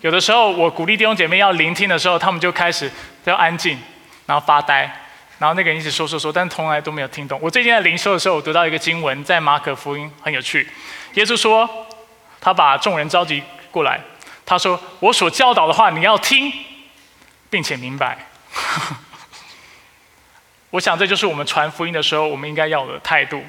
[0.00, 2.90] 有的时候，我鼓励弟兄姐妹要聆听的时候，他们就开始
[3.22, 3.78] 要安静，
[4.26, 4.90] 然后发呆，
[5.38, 7.38] 然后那个人一直说说说，但从来都没有听懂。
[7.40, 10.68] 我最近在灵修的时候，我读到一个经文，在马可福音很有趣。
[11.14, 11.86] 耶稣说，
[12.40, 13.40] 他把众人召集
[13.70, 14.00] 过来。
[14.50, 16.52] 他说：“我所教导的话，你要听，
[17.48, 18.26] 并且明白。
[20.70, 23.40] ”我想这就是我们传福音的时候，我们应该要的态度。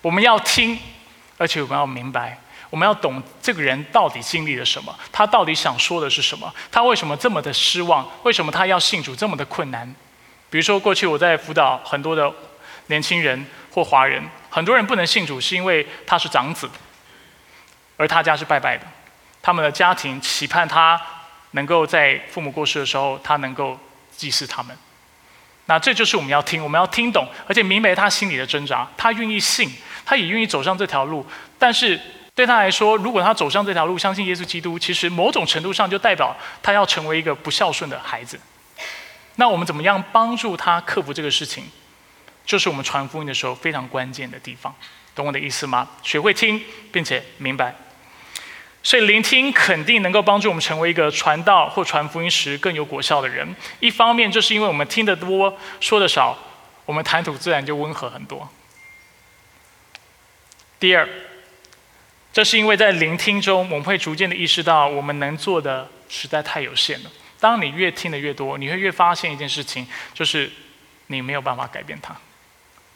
[0.00, 0.78] 我们要听，
[1.38, 2.38] 而且我们要明白，
[2.70, 9.92] 我们要懂这个人到底经历了什么，他到底想说的是什么，他为什么这么的失望，为什么他要信主这么的困难。
[10.50, 12.32] 比如说，过去我在辅导很多的
[12.86, 16.70] 年轻人或华人，很多人不能信主，是因为他是长子，
[17.96, 18.86] 而他家是拜拜的。
[19.44, 20.98] 他们的家庭期盼他
[21.50, 23.78] 能够在父母过世的时候，他能够
[24.16, 24.74] 祭祀他们。
[25.66, 28.88] 那这就是我们要听，我们要听懂，而且明白他心里的挣扎。
[28.96, 29.70] 他愿意信，
[30.06, 31.26] 他也愿意走上这条路。
[31.58, 32.00] 但是
[32.34, 38.40] 对他来说，如果他走上这条路，相信耶稣基督，其实某种程度上就代表他要成为一个不孝顺的孩子。
[39.34, 41.64] 那我们怎么样帮助他克服这个事情？
[42.46, 44.74] 就是我们传福音的时候非常关键的地方。
[45.14, 45.86] 懂我的意思吗？
[46.02, 47.74] 学会听，并且明白。
[48.84, 53.56] 所以聆听肯定能够帮助我们成为一个传道或传福音时更有果效的人。
[53.80, 56.38] 一方面，就是因为我们听得多、说的少，
[56.84, 58.46] 我们谈吐自然就温和很多。
[60.78, 61.08] 第二，
[62.30, 67.10] 这是因为在聆听中，我们会逐渐的意识到我们能做的实在太有限了。
[67.40, 70.52] 当你越听的越多，你会越发现一件事情，就是
[71.06, 72.14] 你没有办法改变他，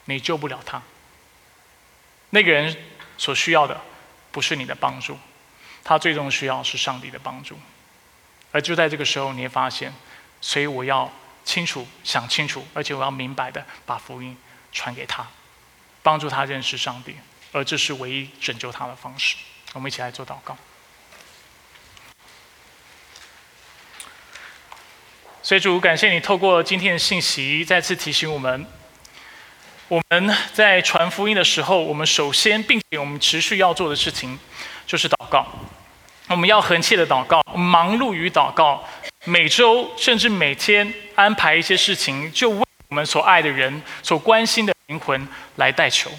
[0.05, 0.79] 你救不了他。
[2.29, 2.75] 那个人
[3.17, 3.81] 所需要的，
[4.31, 5.17] 不是你的帮助。
[5.89, 7.57] 他最终需要是上帝的帮助，
[8.51, 9.91] 而就在这个时候，你会发现，
[10.39, 11.11] 所以我要
[11.43, 14.37] 清楚、想清楚，而且我要明白的把福音
[14.71, 15.25] 传给他，
[16.03, 17.15] 帮助他认识上帝，
[17.51, 19.35] 而这是唯一拯救他的方式。
[19.73, 20.55] 我们一起来做祷告。
[25.41, 28.67] 所以主，感谢你透过今天的信息，再次提醒我们，
[29.87, 34.37] 我们在传福音的时候，我们首先并且我们持续要做的事情，
[34.85, 35.47] 就是祷告。
[36.29, 38.83] 我们要恒切的祷告，忙碌于祷告，
[39.25, 46.11] 每周甚至每天安排一些事情，就为我们所爱的人、所关心的灵魂来代求。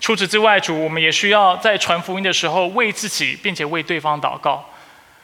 [0.00, 4.68] 除此之外，主，我们也需要在传福音的时候为自己，并且为对方祷告，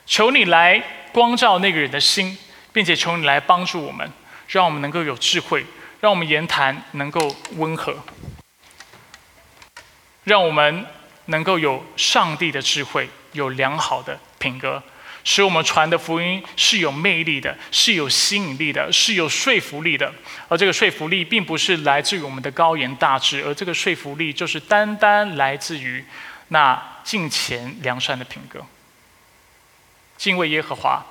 [0.07, 0.81] 求你来
[1.13, 2.39] 光照那个人的心，
[2.73, 4.09] 并且求你来帮助我们，
[4.47, 5.67] 让我们能够有智慧，
[5.99, 7.97] 让我们言谈能够温和，
[10.23, 10.87] 让我们
[11.27, 13.09] 能够有上帝的智慧。
[13.33, 14.83] 有良好的品格，
[15.25, 20.13] 使我们传的福音是有魅力的，是有吸引力的，是有说服力的。
[20.49, 26.05] 而这个说服力，并不是来自于我们的高言大志，而这个说服力，就是单单来自于
[26.49, 28.65] 那敬虔良善的品格。
[30.17, 31.05] 敬畏耶和华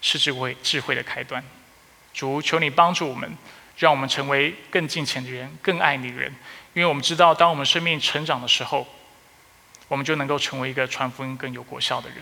[0.00, 1.42] 是智慧智慧的开端。
[2.12, 3.36] 主，求你帮助我们，
[3.78, 6.34] 让我们成为更敬虔的人，更爱你的人。
[6.74, 8.86] 因为我们知道，当我们生命成长的时候。
[9.90, 12.18] 我们就能够成为一个传福音更有果效的人。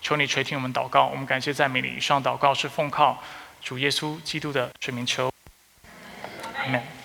[0.00, 1.88] 求你垂听我们祷告，我们感谢赞美你。
[1.88, 3.20] 以上祷告是奉靠
[3.60, 5.28] 主耶稣基督的圣名求，
[6.56, 6.99] 阿门。